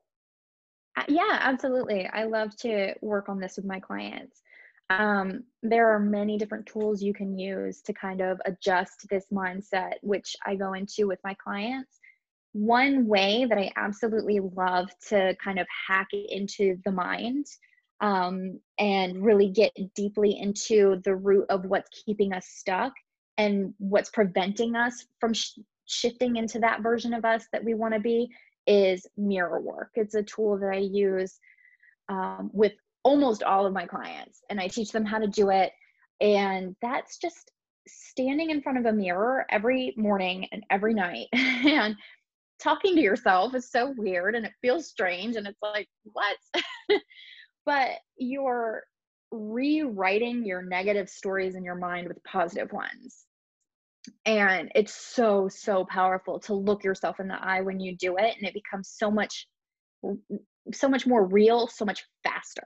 Uh, 0.95 1.03
yeah, 1.07 1.39
absolutely. 1.41 2.05
I 2.05 2.25
love 2.25 2.55
to 2.57 2.93
work 3.01 3.29
on 3.29 3.39
this 3.39 3.57
with 3.57 3.65
my 3.65 3.79
clients. 3.79 4.41
Um, 4.91 5.43
there 5.63 5.89
are 5.91 5.99
many 5.99 6.37
different 6.37 6.67
tools 6.67 7.01
you 7.01 7.13
can 7.13 7.37
use 7.37 7.81
to 7.81 7.93
kind 7.93 8.21
of 8.21 8.39
adjust 8.45 9.07
this 9.09 9.25
mindset, 9.33 9.93
which 10.03 10.35
I 10.45 10.55
go 10.55 10.73
into 10.73 11.07
with 11.07 11.19
my 11.23 11.33
clients. 11.33 11.99
One 12.51 13.07
way 13.07 13.45
that 13.49 13.57
I 13.57 13.71
absolutely 13.75 14.39
love 14.39 14.91
to 15.09 15.35
kind 15.43 15.57
of 15.57 15.65
hack 15.87 16.09
into 16.13 16.77
the 16.85 16.91
mind 16.91 17.47
um, 18.01 18.59
and 18.79 19.23
really 19.23 19.49
get 19.49 19.71
deeply 19.95 20.37
into 20.39 21.01
the 21.03 21.15
root 21.15 21.45
of 21.49 21.65
what's 21.65 21.89
keeping 22.05 22.33
us 22.33 22.47
stuck 22.47 22.93
and 23.37 23.73
what's 23.77 24.09
preventing 24.09 24.75
us 24.75 25.05
from 25.19 25.33
sh- 25.33 25.59
shifting 25.85 26.35
into 26.35 26.59
that 26.59 26.81
version 26.81 27.13
of 27.13 27.25
us 27.25 27.45
that 27.51 27.63
we 27.63 27.73
want 27.73 27.93
to 27.93 27.99
be 27.99 28.29
is 28.67 29.05
mirror 29.17 29.59
work. 29.59 29.91
It's 29.95 30.15
a 30.15 30.23
tool 30.23 30.57
that 30.59 30.69
I 30.73 30.77
use 30.77 31.39
um, 32.09 32.49
with 32.53 32.73
almost 33.03 33.43
all 33.43 33.65
of 33.65 33.73
my 33.73 33.85
clients, 33.85 34.41
and 34.49 34.59
I 34.59 34.67
teach 34.67 34.91
them 34.91 35.05
how 35.05 35.19
to 35.19 35.27
do 35.27 35.49
it. 35.49 35.71
And 36.21 36.75
that's 36.81 37.17
just 37.17 37.51
standing 37.87 38.49
in 38.49 38.61
front 38.61 38.77
of 38.77 38.85
a 38.85 38.93
mirror 38.93 39.45
every 39.49 39.93
morning 39.97 40.47
and 40.51 40.63
every 40.69 40.93
night 40.93 41.27
and 41.33 41.95
talking 42.61 42.95
to 42.95 43.01
yourself 43.01 43.53
is 43.55 43.69
so 43.69 43.93
weird 43.97 44.35
and 44.35 44.45
it 44.45 44.53
feels 44.61 44.87
strange 44.87 45.35
and 45.35 45.45
it's 45.45 45.61
like 45.61 45.89
what 46.03 46.37
but 47.65 47.91
you're 48.17 48.83
rewriting 49.31 50.45
your 50.45 50.61
negative 50.61 51.09
stories 51.09 51.55
in 51.55 51.63
your 51.63 51.75
mind 51.75 52.07
with 52.07 52.23
positive 52.23 52.71
ones. 52.71 53.25
And 54.25 54.71
it's 54.75 54.93
so, 54.93 55.47
so 55.47 55.85
powerful 55.85 56.39
to 56.41 56.53
look 56.53 56.83
yourself 56.83 57.19
in 57.19 57.27
the 57.27 57.41
eye 57.41 57.61
when 57.61 57.79
you 57.79 57.95
do 57.95 58.17
it. 58.17 58.35
And 58.37 58.47
it 58.47 58.53
becomes 58.53 58.89
so 58.89 59.09
much, 59.09 59.47
so 60.73 60.89
much 60.89 61.07
more 61.07 61.25
real, 61.25 61.67
so 61.67 61.85
much 61.85 62.03
faster 62.23 62.65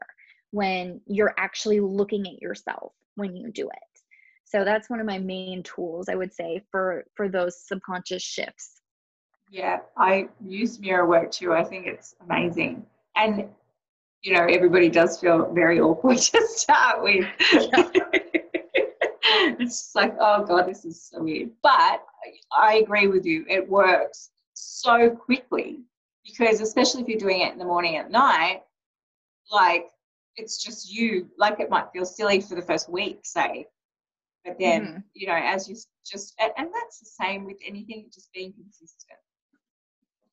when 0.51 0.99
you're 1.05 1.35
actually 1.37 1.79
looking 1.79 2.25
at 2.27 2.41
yourself 2.41 2.93
when 3.15 3.35
you 3.35 3.51
do 3.51 3.67
it. 3.67 4.01
So 4.45 4.63
that's 4.63 4.89
one 4.89 4.99
of 4.99 5.05
my 5.05 5.19
main 5.19 5.61
tools, 5.63 6.07
I 6.07 6.15
would 6.15 6.33
say, 6.33 6.63
for 6.71 7.03
for 7.15 7.27
those 7.27 7.67
subconscious 7.67 8.23
shifts. 8.23 8.81
Yeah, 9.51 9.79
I 9.97 10.29
use 10.45 10.79
mirror 10.79 11.05
work 11.05 11.31
too. 11.31 11.53
I 11.53 11.63
think 11.63 11.85
it's 11.85 12.15
amazing. 12.21 12.85
And 13.15 13.49
you 14.23 14.33
know, 14.33 14.45
everybody 14.45 14.89
does 14.89 15.19
feel 15.19 15.51
very 15.53 15.79
awkward 15.79 16.17
to 16.17 16.47
start 16.47 17.03
with. 17.03 17.25
it's 19.59 19.81
just 19.81 19.95
like, 19.95 20.15
oh 20.19 20.43
God, 20.45 20.67
this 20.67 20.85
is 20.85 21.01
so 21.01 21.23
weird. 21.23 21.51
But 21.61 22.03
I 22.55 22.75
agree 22.75 23.07
with 23.07 23.25
you. 23.25 23.45
It 23.47 23.67
works 23.67 24.31
so 24.53 25.09
quickly 25.09 25.81
because, 26.25 26.61
especially 26.61 27.01
if 27.01 27.07
you're 27.07 27.19
doing 27.19 27.41
it 27.41 27.53
in 27.53 27.59
the 27.59 27.65
morning 27.65 27.97
at 27.97 28.11
night, 28.11 28.63
like 29.51 29.87
it's 30.35 30.63
just 30.63 30.91
you. 30.91 31.29
Like 31.37 31.59
it 31.59 31.69
might 31.69 31.91
feel 31.93 32.05
silly 32.05 32.41
for 32.41 32.55
the 32.55 32.61
first 32.61 32.89
week, 32.89 33.19
say, 33.23 33.67
but 34.45 34.57
then 34.59 34.81
mm-hmm. 34.81 34.99
you 35.13 35.27
know, 35.27 35.35
as 35.35 35.69
you 35.69 35.75
just, 36.05 36.33
and 36.39 36.69
that's 36.73 36.99
the 36.99 37.05
same 37.05 37.45
with 37.45 37.57
anything, 37.65 38.07
just 38.13 38.31
being 38.33 38.53
consistent. 38.53 39.19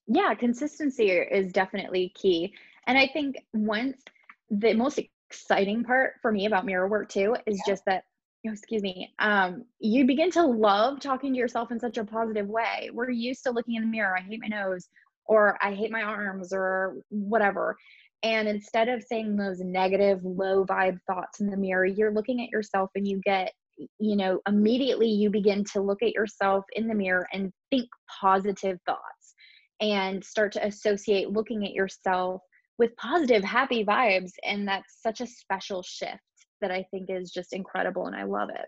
Yeah, 0.07 0.35
consistency 0.35 1.11
is 1.11 1.53
definitely 1.53 2.13
key. 2.15 2.55
And 2.87 2.99
I 2.99 3.09
think 3.09 3.37
once 3.53 4.03
the 4.51 4.75
most 4.75 5.01
exciting 5.31 5.85
part 5.85 6.15
for 6.23 6.31
me 6.31 6.47
about 6.47 6.67
mirror 6.67 6.89
work 6.89 7.09
too 7.09 7.37
is 7.47 7.61
yeah. 7.67 7.73
just 7.73 7.85
that 7.87 8.05
oh, 8.47 8.53
excuse 8.53 8.83
me 8.83 9.13
um, 9.19 9.65
you 9.81 10.05
begin 10.07 10.31
to 10.33 10.45
love 10.45 11.01
talking 11.01 11.33
to 11.33 11.39
yourself 11.39 11.71
in 11.71 11.81
such 11.81 11.99
a 11.99 12.05
positive 12.05 12.49
way. 12.49 12.91
We're 12.93 13.11
used 13.11 13.43
to 13.45 13.51
looking 13.51 13.77
in 13.77 13.83
the 13.83 13.89
mirror? 13.89 14.17
I 14.17 14.21
hate 14.21 14.41
my 14.41 14.49
nose 14.49 14.89
or 15.27 15.57
i 15.63 15.73
hate 15.73 15.91
my 15.91 16.03
arms 16.03 16.53
or 16.53 16.97
whatever. 17.09 17.77
And 18.23 18.49
instead 18.49 18.89
of 18.89 19.03
saying 19.03 19.37
those 19.37 19.61
negative 19.61 20.21
low 20.25 20.65
vibe 20.65 20.99
thoughts 21.07 21.41
in 21.41 21.51
the 21.51 21.57
mirror 21.57 21.87
you're 21.87 22.13
looking 22.13 22.43
at 22.43 22.51
yourself 22.51 22.91
and 22.95 23.07
you 23.07 23.21
get 23.25 23.53
you 23.99 24.17
know 24.17 24.41
immediately 24.47 25.09
you 25.09 25.31
begin 25.31 25.65
to 25.73 25.81
look 25.81 26.03
at 26.03 26.15
yourself 26.15 26.65
in 26.75 26.87
the 26.87 26.95
mirror 26.95 27.27
and 27.33 27.53
think 27.71 27.89
positive 28.21 28.79
thoughts 28.87 29.35
and 29.81 30.23
start 30.25 30.53
to 30.53 30.65
associate 30.65 31.31
looking 31.31 31.65
at 31.65 31.73
yourself 31.73 32.41
with 32.79 32.97
positive, 32.97 33.45
happy 33.45 33.85
vibes. 33.85 34.33
And 34.45 34.67
that's 34.67 35.01
such 35.03 35.21
a 35.21 35.27
special 35.27 35.83
shift 35.83 36.21
that 36.61 36.71
I 36.71 36.85
think 36.91 37.11
is 37.11 37.31
just 37.31 37.53
incredible 37.53 38.07
and 38.07 38.17
I 38.17 38.25
love 38.25 38.49
it. 38.51 38.67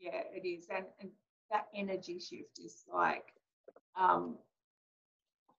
Yeah, 0.00 0.22
it 0.32 0.46
is. 0.46 0.66
And, 0.74 0.84
and 1.00 1.10
that 1.50 1.66
energy 1.74 2.18
shift 2.18 2.58
is 2.64 2.84
like 2.92 3.24
um, 3.98 4.36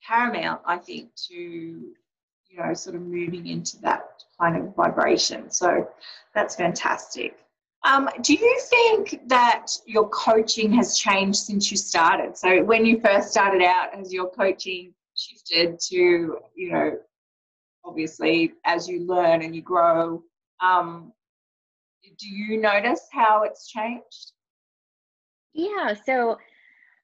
paramount, 0.01 0.61
I 0.65 0.77
think, 0.77 1.09
to, 1.27 1.35
you 1.35 2.57
know, 2.57 2.73
sort 2.73 2.95
of 2.95 3.01
moving 3.01 3.47
into 3.47 3.79
that 3.81 4.23
kind 4.39 4.55
of 4.55 4.75
vibration. 4.75 5.51
So 5.51 5.87
that's 6.33 6.55
fantastic. 6.55 7.37
Um, 7.83 8.09
do 8.21 8.33
you 8.33 8.61
think 8.69 9.27
that 9.27 9.67
your 9.85 10.09
coaching 10.09 10.71
has 10.73 10.97
changed 10.97 11.39
since 11.39 11.71
you 11.71 11.77
started? 11.77 12.37
So 12.37 12.63
when 12.63 12.85
you 12.85 12.99
first 12.99 13.29
started 13.29 13.61
out, 13.61 13.93
has 13.93 14.11
your 14.11 14.29
coaching 14.29 14.93
shifted 15.19 15.79
to 15.79 16.37
you 16.55 16.71
know 16.71 16.97
obviously 17.85 18.53
as 18.65 18.87
you 18.87 19.05
learn 19.05 19.41
and 19.41 19.55
you 19.55 19.61
grow 19.61 20.23
um, 20.61 21.13
do 22.17 22.27
you 22.27 22.57
notice 22.57 23.01
how 23.11 23.43
it's 23.43 23.67
changed 23.67 24.33
yeah 25.53 25.93
so 26.05 26.37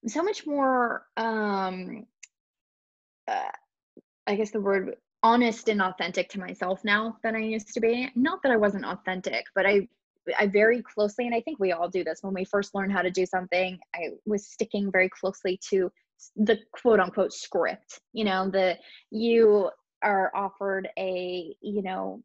so 0.08 0.24
much 0.24 0.46
more 0.46 1.06
um 1.18 2.06
uh, 3.28 3.52
i 4.28 4.36
guess 4.36 4.52
the 4.52 4.60
word 4.60 4.96
honest 5.24 5.70
and 5.70 5.82
authentic 5.82 6.30
to 6.30 6.40
myself 6.40 6.84
now 6.84 7.18
than 7.24 7.36
i 7.36 7.40
used 7.40 7.74
to 7.74 7.80
be 7.80 8.10
not 8.16 8.42
that 8.44 8.52
i 8.52 8.58
wasn't 8.58 8.86
authentic 8.86 9.46
but 9.56 9.66
i 9.66 9.88
I 10.40 10.48
very 10.48 10.82
closely, 10.82 11.26
and 11.26 11.36
I 11.36 11.42
think 11.42 11.60
we 11.60 11.72
all 11.72 11.90
do 11.90 12.04
this 12.04 12.20
when 12.24 12.34
we 12.34 12.46
first 12.46 12.74
learn 12.74 12.90
how 12.90 13.02
to 13.02 13.12
do 13.12 13.26
something. 13.26 13.78
I 13.94 14.10
was 14.26 14.48
sticking 14.48 14.92
very 14.92 15.10
closely 15.10 15.60
to 15.70 15.92
the 16.36 16.58
quote 16.72 17.00
unquote 17.00 17.34
script 17.34 18.00
you 18.14 18.24
know 18.24 18.50
the 18.50 18.78
you 19.12 19.70
are 20.02 20.32
offered 20.36 20.88
a 20.98 21.56
you 21.62 21.82
know 21.82 22.22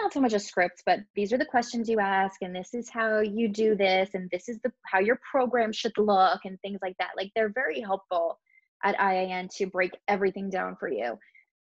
not 0.00 0.12
so 0.12 0.20
much 0.20 0.32
a 0.32 0.38
script 0.38 0.82
but 0.86 1.00
these 1.14 1.32
are 1.32 1.38
the 1.38 1.44
questions 1.44 1.88
you 1.88 2.00
ask 2.00 2.40
and 2.42 2.54
this 2.54 2.74
is 2.74 2.88
how 2.88 3.20
you 3.20 3.48
do 3.48 3.74
this 3.74 4.10
and 4.14 4.30
this 4.30 4.48
is 4.48 4.58
the 4.64 4.72
how 4.84 4.98
your 4.98 5.20
program 5.30 5.72
should 5.72 5.96
look 5.98 6.40
and 6.44 6.60
things 6.60 6.78
like 6.82 6.96
that. 6.98 7.10
Like 7.16 7.30
they're 7.34 7.52
very 7.52 7.80
helpful 7.80 8.38
at 8.82 8.96
IIN 8.98 9.50
to 9.56 9.66
break 9.66 9.92
everything 10.08 10.48
down 10.48 10.76
for 10.78 10.90
you. 10.90 11.18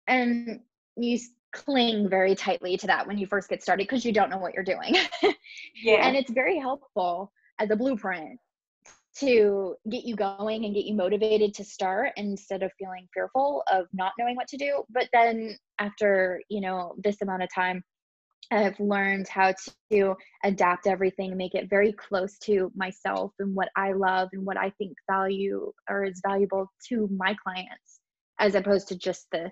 And 0.06 0.60
you 0.96 1.18
cling 1.52 2.08
very 2.08 2.34
tightly 2.34 2.76
to 2.78 2.86
that 2.86 3.06
when 3.06 3.18
you 3.18 3.26
first 3.26 3.48
get 3.48 3.62
started 3.62 3.86
because 3.86 4.04
you 4.04 4.12
don't 4.12 4.30
know 4.30 4.38
what 4.38 4.54
you're 4.54 4.64
doing. 4.64 4.96
Yeah. 5.82 6.06
And 6.06 6.16
it's 6.16 6.30
very 6.30 6.58
helpful 6.58 7.32
as 7.58 7.70
a 7.70 7.76
blueprint 7.76 8.38
to 9.20 9.76
get 9.90 10.04
you 10.04 10.16
going 10.16 10.64
and 10.64 10.74
get 10.74 10.84
you 10.84 10.94
motivated 10.94 11.54
to 11.54 11.64
start 11.64 12.12
instead 12.16 12.62
of 12.62 12.72
feeling 12.78 13.06
fearful 13.14 13.62
of 13.70 13.86
not 13.92 14.12
knowing 14.18 14.36
what 14.36 14.48
to 14.48 14.56
do. 14.56 14.82
But 14.90 15.08
then 15.12 15.56
after 15.78 16.40
you 16.48 16.60
know 16.60 16.94
this 17.02 17.20
amount 17.22 17.42
of 17.42 17.48
time 17.54 17.82
i've 18.50 18.78
learned 18.78 19.26
how 19.28 19.54
to 19.90 20.14
adapt 20.44 20.86
everything 20.86 21.36
make 21.36 21.54
it 21.54 21.70
very 21.70 21.92
close 21.92 22.38
to 22.38 22.70
myself 22.76 23.32
and 23.38 23.54
what 23.54 23.68
i 23.76 23.92
love 23.92 24.28
and 24.32 24.44
what 24.44 24.56
i 24.56 24.70
think 24.78 24.92
value 25.10 25.72
or 25.88 26.04
is 26.04 26.20
valuable 26.26 26.70
to 26.86 27.08
my 27.16 27.34
clients 27.42 28.00
as 28.38 28.54
opposed 28.54 28.88
to 28.88 28.96
just 28.96 29.26
the 29.32 29.50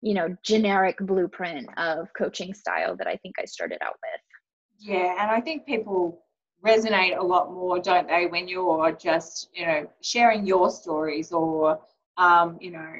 you 0.00 0.14
know 0.14 0.34
generic 0.42 0.96
blueprint 1.00 1.68
of 1.76 2.08
coaching 2.16 2.54
style 2.54 2.96
that 2.96 3.06
i 3.06 3.16
think 3.16 3.34
i 3.40 3.44
started 3.44 3.78
out 3.82 3.96
with. 4.02 4.88
Yeah 4.88 5.16
and 5.20 5.30
i 5.30 5.40
think 5.40 5.66
people 5.66 6.24
resonate 6.64 7.18
a 7.18 7.22
lot 7.22 7.52
more, 7.52 7.78
don't 7.78 8.06
they, 8.08 8.26
when 8.26 8.48
you're 8.48 8.92
just, 8.92 9.48
you 9.54 9.66
know, 9.66 9.86
sharing 10.02 10.46
your 10.46 10.70
stories 10.70 11.32
or, 11.32 11.80
um, 12.18 12.58
you 12.60 12.70
know, 12.70 12.92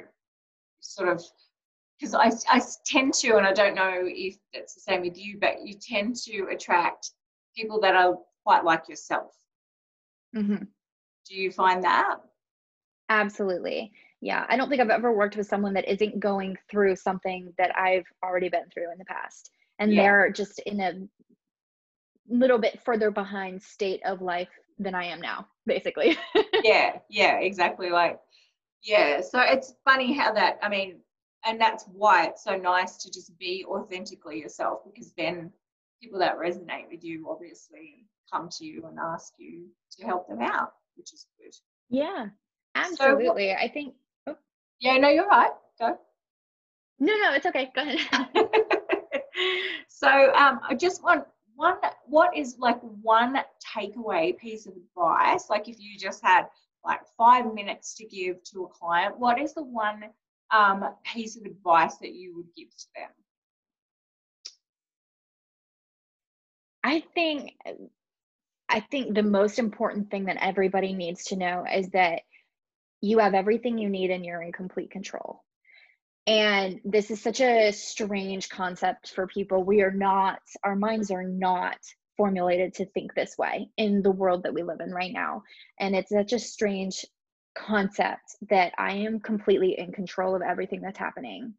sort 0.81 1.09
of, 1.09 1.23
because 1.99 2.15
I, 2.15 2.31
I 2.49 2.61
tend 2.87 3.13
to, 3.15 3.37
and 3.37 3.47
I 3.47 3.53
don't 3.53 3.75
know 3.75 4.03
if 4.05 4.37
it's 4.53 4.75
the 4.75 4.81
same 4.81 5.03
with 5.03 5.19
you, 5.19 5.39
but 5.39 5.63
you 5.63 5.75
tend 5.75 6.17
to 6.25 6.49
attract 6.51 7.11
people 7.55 7.81
that 7.81 7.95
are 7.95 8.17
quite 8.45 8.65
like 8.65 8.89
yourself. 8.89 9.35
Mm-hmm. 10.35 10.65
Do 11.29 11.35
you 11.35 11.51
find 11.51 11.85
that? 11.85 12.17
Absolutely. 13.11 13.93
Yeah. 14.23 14.47
I 14.49 14.57
don't 14.57 14.69
think 14.69 14.81
I've 14.81 14.91
ever 14.91 15.13
worked 15.13 15.37
with 15.37 15.47
someone 15.47 15.75
that 15.75 15.89
isn't 15.89 16.21
going 16.21 16.57
through 16.71 16.97
something 16.97 17.53
that 17.59 17.77
I've 17.77 18.07
already 18.25 18.49
been 18.49 18.69
through 18.73 18.93
in 18.93 18.99
the 18.99 19.05
past. 19.05 19.51
And 19.79 19.93
yeah. 19.93 20.03
they're 20.03 20.31
just 20.31 20.59
in 20.61 20.81
a 20.81 20.93
little 22.31 22.59
bit 22.59 22.81
further 22.83 23.11
behind 23.11 23.63
state 23.63 24.01
of 24.05 24.23
life 24.23 24.49
than 24.79 24.95
I 24.95 25.05
am 25.05 25.21
now, 25.21 25.47
basically. 25.67 26.17
yeah, 26.65 26.99
yeah, 27.09 27.39
exactly. 27.39 27.91
Like, 27.91 28.19
yeah. 28.83 29.21
So 29.21 29.41
it's 29.41 29.75
funny 29.85 30.13
how 30.13 30.33
that, 30.33 30.59
I 30.63 30.69
mean, 30.69 31.01
and 31.45 31.61
that's 31.61 31.85
why 31.93 32.27
it's 32.27 32.45
so 32.45 32.57
nice 32.57 32.97
to 32.99 33.11
just 33.11 33.37
be 33.39 33.65
authentically 33.67 34.39
yourself 34.39 34.81
because 34.85 35.13
then 35.17 35.51
people 36.01 36.19
that 36.19 36.39
resonate 36.39 36.91
with 36.91 37.05
you 37.05 37.27
obviously 37.31 38.07
come 38.33 38.49
to 38.59 38.65
you 38.65 38.85
and 38.87 38.99
ask 38.99 39.35
you 39.39 39.67
to 39.99 40.07
help 40.07 40.29
them 40.29 40.41
out, 40.41 40.73
which 40.97 41.13
is 41.13 41.27
good. 41.39 41.55
Yeah, 41.89 42.27
absolutely. 42.75 43.49
So, 43.49 43.65
I 43.65 43.69
think. 43.69 43.95
Oh. 44.27 44.37
Yeah, 44.81 44.97
no, 44.99 45.09
you're 45.09 45.27
right. 45.27 45.51
Go. 45.79 45.99
No, 46.99 47.17
no, 47.17 47.35
it's 47.35 47.47
okay. 47.47 47.71
Go 47.75 47.83
ahead. 47.83 47.99
so 49.89 50.09
um, 50.35 50.61
I 50.69 50.75
just 50.75 51.03
want 51.03 51.25
one 51.61 51.77
what 52.07 52.37
is 52.37 52.57
like 52.59 52.81
one 53.03 53.37
takeaway 53.77 54.37
piece 54.39 54.67
of 54.67 54.73
advice? 54.75 55.51
Like 55.51 55.69
if 55.69 55.77
you 55.79 55.99
just 55.99 56.25
had 56.25 56.47
like 56.85 57.01
five 57.19 57.53
minutes 57.53 57.95
to 57.97 58.07
give 58.07 58.43
to 58.45 58.65
a 58.65 58.69
client 58.69 59.19
what 59.19 59.39
is 59.39 59.53
the 59.53 59.63
one 59.63 60.05
um, 60.51 60.85
piece 61.05 61.37
of 61.37 61.45
advice 61.45 61.97
that 61.99 62.15
you 62.15 62.35
would 62.37 62.47
give 62.57 62.71
to 62.71 62.87
them? 62.97 63.11
I 66.83 67.05
think 67.15 67.53
i 68.71 68.81
think 68.81 69.15
the 69.15 69.23
most 69.23 69.59
important 69.59 70.11
thing 70.11 70.27
that 70.27 70.39
everybody 70.41 70.95
needs 70.95 71.25
to 71.25 71.37
know 71.37 71.65
is 71.71 71.89
that 71.91 72.23
you 73.03 73.19
have 73.19 73.35
everything 73.35 73.77
you 73.77 73.91
need 73.91 74.11
and 74.11 74.25
you're 74.25 74.41
in 74.41 74.53
complete 74.53 74.91
control 74.91 75.43
and 76.27 76.81
this 76.85 77.11
is 77.11 77.23
such 77.23 77.41
a 77.41 77.73
strange 77.73 78.49
concept 78.49 79.11
for 79.11 79.27
people. 79.27 79.65
We 79.65 79.83
are 79.83 79.91
not, 79.91 80.41
our 80.63 80.77
minds 80.77 81.11
are 81.11 81.25
not 81.25 81.79
formulated 82.17 82.75
to 82.75 82.87
think 82.87 83.15
this 83.15 83.39
way 83.39 83.71
in 83.77 84.03
the 84.03 84.11
world 84.11 84.43
that 84.43 84.53
we 84.53 84.63
live 84.63 84.81
in 84.81 84.93
right 84.93 85.13
now. 85.13 85.43
And 85.79 85.97
it's 85.97 86.11
such 86.11 86.33
a 86.33 86.39
strange 86.39 87.05
concept 87.57 88.37
that 88.51 88.73
I 88.79 88.93
am 88.93 89.21
completely 89.21 89.79
in 89.79 89.93
control 89.93 90.35
of 90.35 90.43
everything 90.43 90.83
that's 90.83 90.99
happening. 90.99 91.55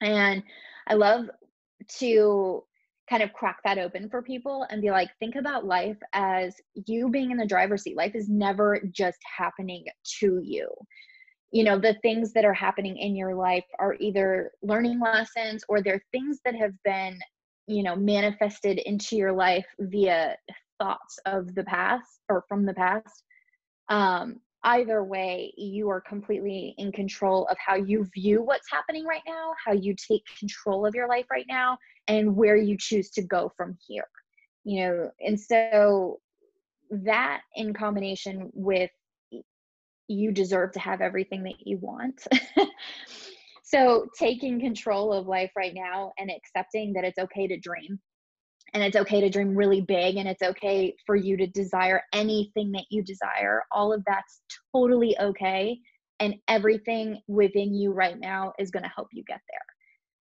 And 0.00 0.42
I 0.86 0.94
love 0.94 1.26
to 1.98 2.64
kind 3.08 3.22
of 3.22 3.32
crack 3.32 3.58
that 3.64 3.78
open 3.78 4.08
for 4.08 4.22
people 4.22 4.66
and 4.70 4.80
be 4.80 4.90
like, 4.90 5.10
think 5.18 5.36
about 5.36 5.66
life 5.66 5.98
as 6.12 6.56
you 6.86 7.10
being 7.10 7.30
in 7.30 7.36
the 7.36 7.46
driver's 7.46 7.82
seat. 7.82 7.96
Life 7.96 8.14
is 8.14 8.28
never 8.28 8.80
just 8.90 9.18
happening 9.36 9.84
to 10.20 10.40
you. 10.42 10.68
You 11.52 11.64
know, 11.64 11.78
the 11.78 11.94
things 12.02 12.32
that 12.32 12.44
are 12.44 12.54
happening 12.54 12.96
in 12.96 13.14
your 13.14 13.34
life 13.34 13.64
are 13.78 13.94
either 14.00 14.52
learning 14.62 15.00
lessons 15.00 15.64
or 15.68 15.82
they're 15.82 16.02
things 16.10 16.40
that 16.44 16.54
have 16.54 16.72
been, 16.82 17.18
you 17.66 17.82
know, 17.82 17.94
manifested 17.94 18.78
into 18.78 19.16
your 19.16 19.32
life 19.32 19.66
via 19.78 20.36
thoughts 20.78 21.18
of 21.26 21.54
the 21.54 21.64
past 21.64 22.20
or 22.28 22.44
from 22.48 22.64
the 22.64 22.74
past. 22.74 23.22
Um, 23.88 24.40
either 24.64 25.04
way, 25.04 25.52
you 25.56 25.88
are 25.90 26.00
completely 26.00 26.74
in 26.78 26.92
control 26.92 27.46
of 27.48 27.56
how 27.64 27.74
you 27.74 28.08
view 28.14 28.42
what's 28.42 28.70
happening 28.70 29.04
right 29.04 29.22
now, 29.26 29.52
how 29.64 29.72
you 29.72 29.94
take 29.94 30.22
control 30.38 30.86
of 30.86 30.94
your 30.94 31.08
life 31.08 31.26
right 31.30 31.46
now, 31.48 31.76
and 32.08 32.34
where 32.34 32.56
you 32.56 32.76
choose 32.78 33.10
to 33.10 33.22
go 33.22 33.52
from 33.56 33.76
here. 33.86 34.08
You 34.64 34.80
know, 34.80 35.10
and 35.20 35.38
so 35.38 36.20
that 36.90 37.42
in 37.56 37.72
combination 37.72 38.50
with 38.52 38.90
you 40.08 40.32
deserve 40.32 40.72
to 40.72 40.80
have 40.80 41.00
everything 41.00 41.42
that 41.44 41.66
you 41.66 41.78
want. 41.78 42.26
so 43.62 44.06
taking 44.18 44.60
control 44.60 45.12
of 45.12 45.26
life 45.26 45.50
right 45.56 45.72
now 45.74 46.12
and 46.18 46.30
accepting 46.30 46.92
that 46.92 47.04
it's 47.04 47.18
okay 47.18 47.46
to 47.46 47.58
dream 47.58 47.98
and 48.74 48.82
it's 48.82 48.96
okay 48.96 49.20
to 49.20 49.28
dream 49.28 49.54
really 49.54 49.80
big 49.80 50.16
and 50.16 50.28
it's 50.28 50.42
okay 50.42 50.94
for 51.06 51.16
you 51.16 51.36
to 51.36 51.46
desire 51.46 52.02
anything 52.12 52.70
that 52.72 52.84
you 52.90 53.02
desire 53.02 53.62
all 53.72 53.92
of 53.92 54.02
that's 54.06 54.42
totally 54.74 55.16
okay 55.20 55.78
and 56.20 56.34
everything 56.48 57.20
within 57.28 57.74
you 57.74 57.92
right 57.92 58.18
now 58.18 58.52
is 58.58 58.70
going 58.70 58.82
to 58.82 58.92
help 58.94 59.08
you 59.12 59.22
get 59.26 59.40
there 59.50 59.60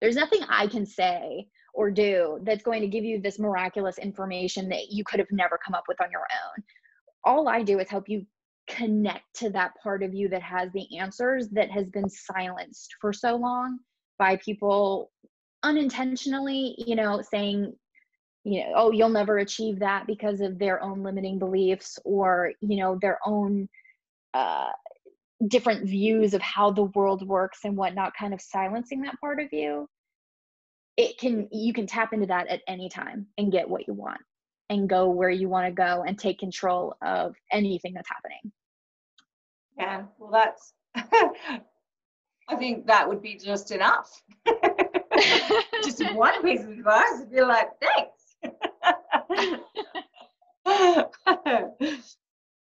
there's 0.02 0.16
nothing 0.16 0.42
i 0.50 0.68
can 0.68 0.86
say 0.86 1.46
or 1.74 1.92
do 1.92 2.40
that's 2.44 2.64
going 2.64 2.82
to 2.82 2.88
give 2.88 3.04
you 3.04 3.22
this 3.22 3.40
miraculous 3.40 3.98
information 3.98 4.68
that 4.68 4.90
you 4.90 5.04
could 5.04 5.20
have 5.20 5.32
never 5.32 5.60
come 5.66 5.76
up 5.76 5.84
with 5.88 6.00
on 6.02 6.12
your 6.12 6.22
own 6.22 6.64
all 7.24 7.48
i 7.48 7.62
do 7.62 7.80
is 7.80 7.90
help 7.90 8.08
you 8.08 8.26
connect 8.68 9.24
to 9.36 9.50
that 9.50 9.72
part 9.82 10.04
of 10.04 10.14
you 10.14 10.30
that 10.30 10.42
has 10.42 10.72
the 10.72 10.98
answers 10.98 11.50
that 11.50 11.70
has 11.72 11.90
been 11.90 12.10
silenced 12.10 12.96
for 13.02 13.12
so 13.12 13.36
long 13.36 13.80
by 14.20 14.36
people 14.38 15.12
unintentionally 15.64 16.76
you 16.78 16.96
know 16.96 17.22
saying 17.22 17.74
you 18.44 18.62
know 18.62 18.72
oh 18.76 18.92
you'll 18.92 19.10
never 19.10 19.40
achieve 19.40 19.80
that 19.80 20.08
because 20.08 20.42
of 20.42 20.58
their 20.58 20.82
own 20.82 21.04
limiting 21.04 21.38
beliefs 21.38 22.00
or 22.06 22.52
you 22.62 22.78
know 22.78 22.98
their 23.02 23.20
own 23.26 23.68
uh, 24.34 24.70
different 25.48 25.88
views 25.88 26.34
of 26.34 26.42
how 26.42 26.72
the 26.72 26.84
world 26.84 27.28
works 27.28 27.60
and 27.64 27.76
whatnot 27.76 28.14
kind 28.18 28.34
of 28.34 28.42
silencing 28.42 29.02
that 29.02 29.20
part 29.20 29.40
of 29.40 29.52
you 29.52 29.88
it 30.98 31.18
can 31.18 31.48
you 31.52 31.74
can 31.74 31.88
tap 31.88 32.14
into 32.14 32.28
that 32.28 32.48
at 32.48 32.62
any 32.68 32.90
time 32.90 33.26
and 33.38 33.52
get 33.52 33.70
what 33.70 33.88
you 33.88 33.94
want 33.94 34.22
and 34.72 34.90
go 34.90 35.10
where 35.10 35.30
you 35.30 35.48
want 35.48 35.68
to 35.68 35.72
go 35.72 36.04
and 36.08 36.18
take 36.18 36.40
control 36.40 36.96
of 37.02 37.36
anything 37.52 37.94
that's 37.94 38.10
happening 38.10 38.52
yeah 39.78 40.04
well 40.18 40.32
that's 40.32 40.74
i 42.50 42.56
think 42.58 42.88
that 42.88 43.08
would 43.08 43.22
be 43.22 43.36
just 43.36 43.72
enough 43.72 44.24
just 45.84 46.04
one 46.14 46.42
piece 46.42 46.64
of 46.64 46.70
advice 46.70 47.20
would 47.20 47.32
be 47.32 47.42
like 47.42 47.70
thanks 47.80 48.22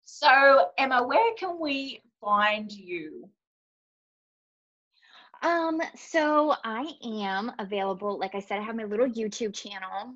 so, 0.04 0.66
Emma, 0.78 1.06
where 1.06 1.34
can 1.34 1.58
we 1.58 2.02
find 2.20 2.70
you? 2.72 3.28
Um, 5.42 5.80
so 5.96 6.54
I 6.64 6.92
am 7.02 7.52
available. 7.58 8.18
Like 8.18 8.34
I 8.34 8.40
said, 8.40 8.58
I 8.58 8.62
have 8.62 8.76
my 8.76 8.84
little 8.84 9.08
YouTube 9.08 9.54
channel. 9.54 10.14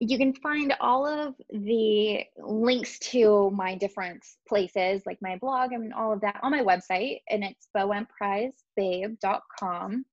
You 0.00 0.18
can 0.18 0.34
find 0.34 0.74
all 0.80 1.06
of 1.06 1.34
the 1.50 2.24
links 2.38 2.98
to 3.10 3.50
my 3.50 3.74
different 3.74 4.24
places, 4.48 5.02
like 5.04 5.18
my 5.20 5.36
blog 5.36 5.72
and 5.72 5.92
all 5.92 6.10
of 6.12 6.22
that, 6.22 6.40
on 6.42 6.52
my 6.52 6.62
website, 6.62 7.20
and 7.28 7.44
it's 7.44 7.68
bowemprisbabe.com. 7.76 10.06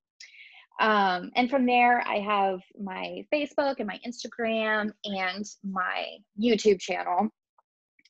Um, 0.80 1.32
and 1.36 1.50
from 1.50 1.66
there, 1.66 2.08
I 2.08 2.20
have 2.20 2.62
my 2.80 3.26
Facebook 3.34 3.80
and 3.80 3.88
my 3.88 4.00
Instagram 4.06 4.92
and 5.06 5.44
my 5.64 6.06
YouTube 6.40 6.80
channel. 6.80 7.30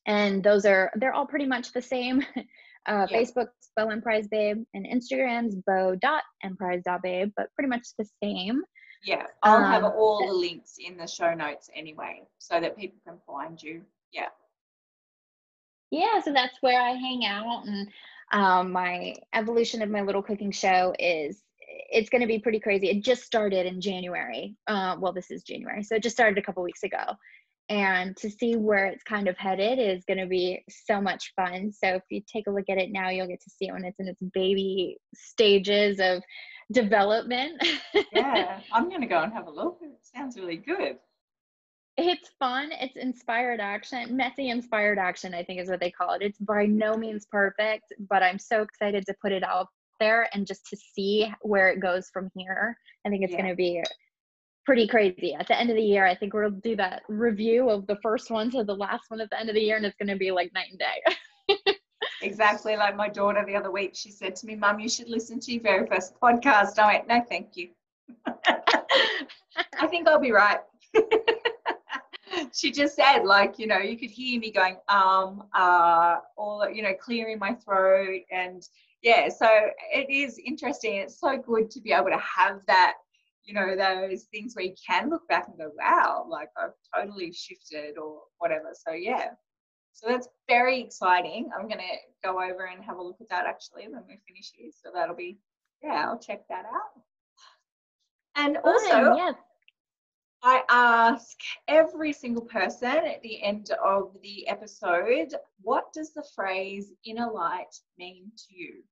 And 0.05 0.43
those 0.43 0.65
are, 0.65 0.91
they're 0.95 1.13
all 1.13 1.27
pretty 1.27 1.45
much 1.45 1.71
the 1.73 1.81
same. 1.81 2.25
Uh, 2.87 3.05
yeah. 3.11 3.19
Facebook's 3.19 3.71
Bow 3.75 3.89
Emprise 3.89 4.29
Babe 4.29 4.63
and 4.73 4.85
Instagram's 4.85 5.57
bow.emprise.babe, 5.67 7.33
but 7.35 7.53
pretty 7.53 7.67
much 7.67 7.85
the 7.99 8.07
same. 8.23 8.61
Yeah, 9.05 9.23
I'll 9.43 9.63
um, 9.63 9.71
have 9.71 9.83
all 9.83 10.25
the 10.27 10.33
links 10.33 10.77
in 10.79 10.97
the 10.97 11.07
show 11.07 11.33
notes 11.33 11.69
anyway 11.75 12.23
so 12.39 12.59
that 12.59 12.77
people 12.77 12.99
can 13.05 13.17
find 13.25 13.61
you. 13.61 13.81
Yeah. 14.11 14.29
Yeah, 15.91 16.21
so 16.21 16.33
that's 16.33 16.57
where 16.61 16.81
I 16.81 16.91
hang 16.91 17.25
out. 17.25 17.65
And 17.65 17.87
um, 18.31 18.71
my 18.71 19.15
evolution 19.33 19.81
of 19.81 19.89
my 19.89 20.01
little 20.01 20.21
cooking 20.21 20.51
show 20.51 20.93
is 20.99 21.43
it's 21.89 22.09
going 22.09 22.21
to 22.21 22.27
be 22.27 22.39
pretty 22.39 22.59
crazy. 22.59 22.89
It 22.89 23.03
just 23.03 23.23
started 23.23 23.65
in 23.65 23.79
January. 23.79 24.55
Uh, 24.67 24.97
well, 24.99 25.13
this 25.13 25.31
is 25.31 25.43
January, 25.43 25.83
so 25.83 25.95
it 25.95 26.03
just 26.03 26.15
started 26.15 26.37
a 26.37 26.41
couple 26.41 26.63
weeks 26.63 26.83
ago. 26.83 27.03
And 27.69 28.15
to 28.17 28.29
see 28.29 28.55
where 28.55 28.85
it's 28.85 29.03
kind 29.03 29.27
of 29.27 29.37
headed 29.37 29.77
is 29.77 30.05
going 30.05 30.19
to 30.19 30.25
be 30.25 30.63
so 30.69 31.01
much 31.01 31.33
fun. 31.35 31.71
So 31.71 31.95
if 31.95 32.03
you 32.09 32.21
take 32.31 32.47
a 32.47 32.51
look 32.51 32.69
at 32.69 32.77
it 32.77 32.91
now, 32.91 33.09
you'll 33.09 33.27
get 33.27 33.41
to 33.41 33.49
see 33.49 33.67
it 33.67 33.73
when 33.73 33.83
it's 33.83 33.99
in 33.99 34.07
its 34.07 34.21
baby 34.33 34.97
stages 35.13 35.99
of 35.99 36.23
development. 36.71 37.61
yeah, 38.13 38.59
I'm 38.71 38.89
going 38.89 39.01
to 39.01 39.07
go 39.07 39.21
and 39.21 39.33
have 39.33 39.47
a 39.47 39.51
look. 39.51 39.79
It 39.81 39.91
sounds 40.01 40.37
really 40.37 40.57
good. 40.57 40.97
It's 41.97 42.29
fun. 42.37 42.69
It's 42.79 42.95
inspired 42.95 43.59
action, 43.59 44.15
messy 44.15 44.49
inspired 44.49 44.99
action, 44.99 45.33
I 45.33 45.43
think 45.43 45.59
is 45.59 45.69
what 45.69 45.79
they 45.79 45.89
call 45.89 46.13
it. 46.13 46.21
It's 46.21 46.37
by 46.37 46.67
no 46.67 46.95
means 46.95 47.25
perfect, 47.25 47.91
but 48.07 48.21
I'm 48.21 48.37
so 48.37 48.61
excited 48.61 49.05
to 49.07 49.15
put 49.19 49.31
it 49.31 49.43
out 49.43 49.67
there 49.99 50.29
and 50.33 50.45
just 50.45 50.67
to 50.67 50.77
see 50.77 51.33
where 51.41 51.69
it 51.69 51.79
goes 51.79 52.09
from 52.13 52.29
here. 52.35 52.77
I 53.05 53.09
think 53.09 53.23
it's 53.23 53.31
yeah. 53.31 53.41
going 53.41 53.49
to 53.49 53.55
be 53.55 53.83
pretty 54.63 54.85
crazy. 54.85 55.33
At 55.33 55.47
the 55.47 55.59
end 55.59 55.71
of 55.71 55.75
the 55.75 55.81
year, 55.81 56.05
I 56.05 56.13
think 56.13 56.33
we'll 56.33 56.51
do 56.51 56.75
that 56.75 57.01
review 57.07 57.69
of 57.69 57.87
the 57.87 57.97
first 58.03 58.29
one 58.29 58.51
to 58.51 58.63
the 58.63 58.75
last 58.75 59.05
one 59.07 59.21
at 59.21 59.29
the 59.31 59.39
end 59.39 59.49
of 59.49 59.55
the 59.55 59.61
year, 59.61 59.77
and 59.77 59.85
it's 59.85 59.95
going 59.97 60.09
to 60.09 60.17
be 60.17 60.29
like 60.29 60.53
night 60.53 60.67
and 60.69 60.79
day. 60.79 61.01
exactly 62.21 62.75
like 62.75 62.95
my 62.95 63.09
daughter 63.09 63.43
the 63.45 63.55
other 63.55 63.71
week. 63.71 63.91
She 63.95 64.11
said 64.11 64.35
to 64.37 64.45
me, 64.45 64.55
Mum, 64.55 64.79
you 64.79 64.89
should 64.89 65.09
listen 65.09 65.39
to 65.41 65.51
your 65.53 65.63
very 65.63 65.87
first 65.87 66.13
podcast. 66.19 66.79
I 66.79 66.93
went, 66.93 67.07
No, 67.07 67.21
thank 67.27 67.55
you. 67.55 67.69
I 68.27 69.87
think 69.87 70.07
I'll 70.07 70.19
be 70.19 70.31
right. 70.31 70.59
she 72.53 72.71
just 72.71 72.95
said, 72.95 73.23
like, 73.23 73.59
you 73.59 73.67
know, 73.67 73.77
you 73.77 73.97
could 73.97 74.09
hear 74.09 74.39
me 74.39 74.51
going, 74.51 74.77
um, 74.89 75.43
uh, 75.53 76.17
all, 76.37 76.69
you 76.69 76.81
know, 76.81 76.93
clearing 76.99 77.39
my 77.39 77.53
throat 77.53 78.21
and 78.31 78.67
yeah, 79.03 79.29
so 79.29 79.47
it 79.93 80.09
is 80.09 80.39
interesting. 80.43 80.95
It's 80.95 81.19
so 81.19 81.37
good 81.37 81.69
to 81.71 81.81
be 81.81 81.93
able 81.93 82.09
to 82.09 82.17
have 82.17 82.61
that, 82.67 82.95
you 83.45 83.53
know, 83.53 83.75
those 83.75 84.23
things 84.23 84.55
where 84.55 84.65
you 84.65 84.73
can 84.85 85.09
look 85.09 85.27
back 85.27 85.47
and 85.47 85.57
go, 85.57 85.71
wow, 85.77 86.25
like 86.27 86.49
I've 86.57 86.71
totally 86.95 87.31
shifted 87.31 87.97
or 87.97 88.21
whatever. 88.39 88.73
So 88.73 88.93
yeah. 88.93 89.29
So 89.97 90.05
that's 90.07 90.29
very 90.47 90.79
exciting. 90.79 91.49
I'm 91.57 91.67
gonna 91.67 91.81
go 92.23 92.39
over 92.39 92.65
and 92.65 92.85
have 92.85 92.97
a 92.97 93.01
look 93.01 93.17
at 93.19 93.29
that 93.29 93.47
actually 93.47 93.87
when 93.87 94.03
we 94.07 94.19
finish 94.27 94.51
here. 94.55 94.69
So 94.83 94.91
that'll 94.93 95.15
be 95.15 95.39
yeah, 95.81 96.05
I'll 96.07 96.19
check 96.19 96.47
that 96.49 96.65
out. 96.65 97.01
And 98.35 98.57
also 98.57 99.15
yes. 99.15 99.33
I 100.43 100.61
ask 100.69 101.35
every 101.67 102.13
single 102.13 102.43
person 102.43 102.89
at 102.89 103.23
the 103.23 103.41
end 103.41 103.71
of 103.83 104.15
the 104.21 104.47
episode, 104.47 105.33
what 105.61 105.91
does 105.93 106.13
the 106.13 106.25
phrase 106.35 106.93
inner 107.03 107.31
light 107.31 107.75
mean 107.97 108.31
to 108.37 108.55
you? 108.55 108.83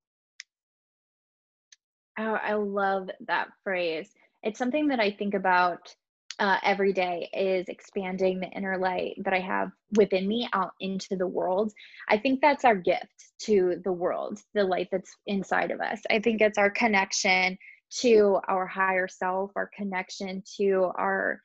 Oh, 2.17 2.33
I 2.33 2.53
love 2.53 3.11
that 3.27 3.49
phrase. 3.63 4.09
It's 4.41 4.57
something 4.57 4.87
that 4.87 4.99
I 4.99 5.11
think 5.11 5.35
about 5.35 5.95
uh, 6.39 6.57
every 6.63 6.91
day 6.91 7.29
is 7.33 7.69
expanding 7.69 8.39
the 8.39 8.49
inner 8.49 8.77
light 8.77 9.15
that 9.23 9.33
I 9.33 9.39
have 9.39 9.71
within 9.95 10.27
me 10.27 10.49
out 10.53 10.71
into 10.79 11.15
the 11.15 11.27
world. 11.27 11.71
I 12.09 12.17
think 12.17 12.41
that's 12.41 12.65
our 12.65 12.75
gift 12.75 13.31
to 13.43 13.81
the 13.83 13.91
world, 13.91 14.39
the 14.53 14.63
light 14.63 14.89
that's 14.91 15.15
inside 15.27 15.71
of 15.71 15.79
us. 15.79 16.01
I 16.09 16.19
think 16.19 16.41
it's 16.41 16.57
our 16.57 16.69
connection 16.69 17.57
to 18.01 18.39
our 18.47 18.65
higher 18.67 19.07
self, 19.07 19.51
our 19.55 19.69
connection 19.75 20.43
to 20.57 20.91
our 20.97 21.39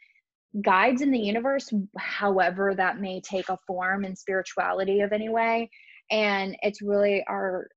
guides 0.62 1.03
in 1.03 1.12
the 1.12 1.18
universe, 1.18 1.72
however 1.97 2.74
that 2.76 3.01
may 3.01 3.20
take 3.20 3.49
a 3.49 3.59
form 3.66 4.05
in 4.05 4.16
spirituality 4.16 5.01
of 5.01 5.12
any 5.12 5.28
way. 5.28 5.70
And 6.11 6.57
it's 6.62 6.82
really 6.82 7.24
our, 7.28 7.68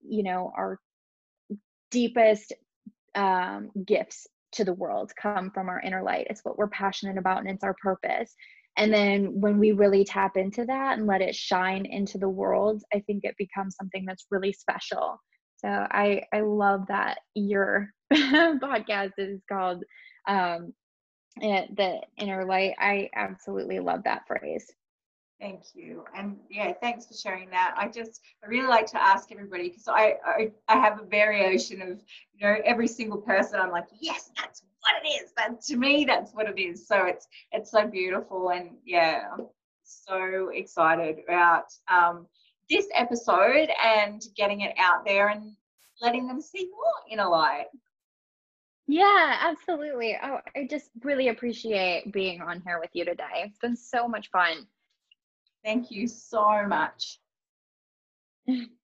you 0.00 0.22
know, 0.22 0.52
our 0.56 0.78
deepest 1.90 2.54
um, 3.14 3.70
gifts 3.86 4.26
to 4.52 4.64
the 4.64 4.74
world 4.74 5.12
come 5.20 5.50
from 5.50 5.68
our 5.68 5.80
inner 5.80 6.02
light. 6.02 6.26
It's 6.30 6.44
what 6.44 6.58
we're 6.58 6.68
passionate 6.68 7.18
about 7.18 7.38
and 7.38 7.48
it's 7.48 7.64
our 7.64 7.74
purpose. 7.82 8.34
And 8.76 8.92
then 8.92 9.40
when 9.40 9.58
we 9.58 9.72
really 9.72 10.04
tap 10.04 10.36
into 10.36 10.64
that 10.64 10.98
and 10.98 11.06
let 11.06 11.20
it 11.20 11.34
shine 11.34 11.84
into 11.84 12.18
the 12.18 12.28
world, 12.28 12.82
I 12.92 13.00
think 13.00 13.24
it 13.24 13.34
becomes 13.36 13.76
something 13.76 14.04
that's 14.06 14.26
really 14.30 14.52
special. 14.52 15.20
So 15.58 15.68
I 15.68 16.24
I 16.32 16.40
love 16.40 16.86
that 16.88 17.18
your 17.34 17.90
podcast 18.12 19.12
is 19.18 19.40
called 19.48 19.84
um, 20.26 20.72
uh, 21.42 21.62
the 21.76 22.00
inner 22.18 22.44
light. 22.44 22.74
I 22.78 23.10
absolutely 23.14 23.78
love 23.80 24.04
that 24.04 24.26
phrase. 24.26 24.70
Thank 25.42 25.74
you. 25.74 26.04
And 26.16 26.36
yeah, 26.48 26.72
thanks 26.80 27.04
for 27.04 27.14
sharing 27.14 27.50
that. 27.50 27.74
I 27.76 27.88
just, 27.88 28.20
I 28.44 28.46
really 28.46 28.68
like 28.68 28.86
to 28.92 29.02
ask 29.02 29.32
everybody 29.32 29.70
because 29.70 29.88
I, 29.88 30.14
I, 30.24 30.52
I 30.68 30.78
have 30.78 31.00
a 31.00 31.04
variation 31.04 31.82
of, 31.82 32.00
you 32.32 32.46
know, 32.46 32.58
every 32.64 32.86
single 32.86 33.18
person. 33.18 33.58
I'm 33.58 33.72
like, 33.72 33.88
yes, 34.00 34.30
that's 34.40 34.62
what 34.82 35.04
it 35.04 35.08
is. 35.20 35.32
That 35.36 35.60
to 35.62 35.76
me, 35.76 36.04
that's 36.04 36.32
what 36.32 36.48
it 36.48 36.60
is. 36.60 36.86
So 36.86 37.06
it's, 37.06 37.26
it's 37.50 37.72
so 37.72 37.88
beautiful. 37.88 38.50
And 38.50 38.76
yeah, 38.86 39.30
I'm 39.32 39.46
so 39.82 40.50
excited 40.54 41.16
about 41.26 41.64
um, 41.88 42.28
this 42.70 42.86
episode 42.94 43.68
and 43.84 44.22
getting 44.36 44.60
it 44.60 44.76
out 44.78 45.04
there 45.04 45.30
and 45.30 45.56
letting 46.00 46.28
them 46.28 46.40
see 46.40 46.70
more 46.70 47.10
inner 47.10 47.28
light. 47.28 47.66
Yeah, 48.86 49.38
absolutely. 49.40 50.16
Oh, 50.22 50.38
I 50.54 50.68
just 50.70 50.90
really 51.02 51.28
appreciate 51.28 52.12
being 52.12 52.42
on 52.42 52.62
here 52.64 52.78
with 52.78 52.90
you 52.92 53.04
today. 53.04 53.42
It's 53.44 53.58
been 53.58 53.76
so 53.76 54.06
much 54.06 54.30
fun. 54.30 54.68
Thank 55.64 55.90
you 55.90 56.08
so 56.08 56.66
much. 56.66 57.20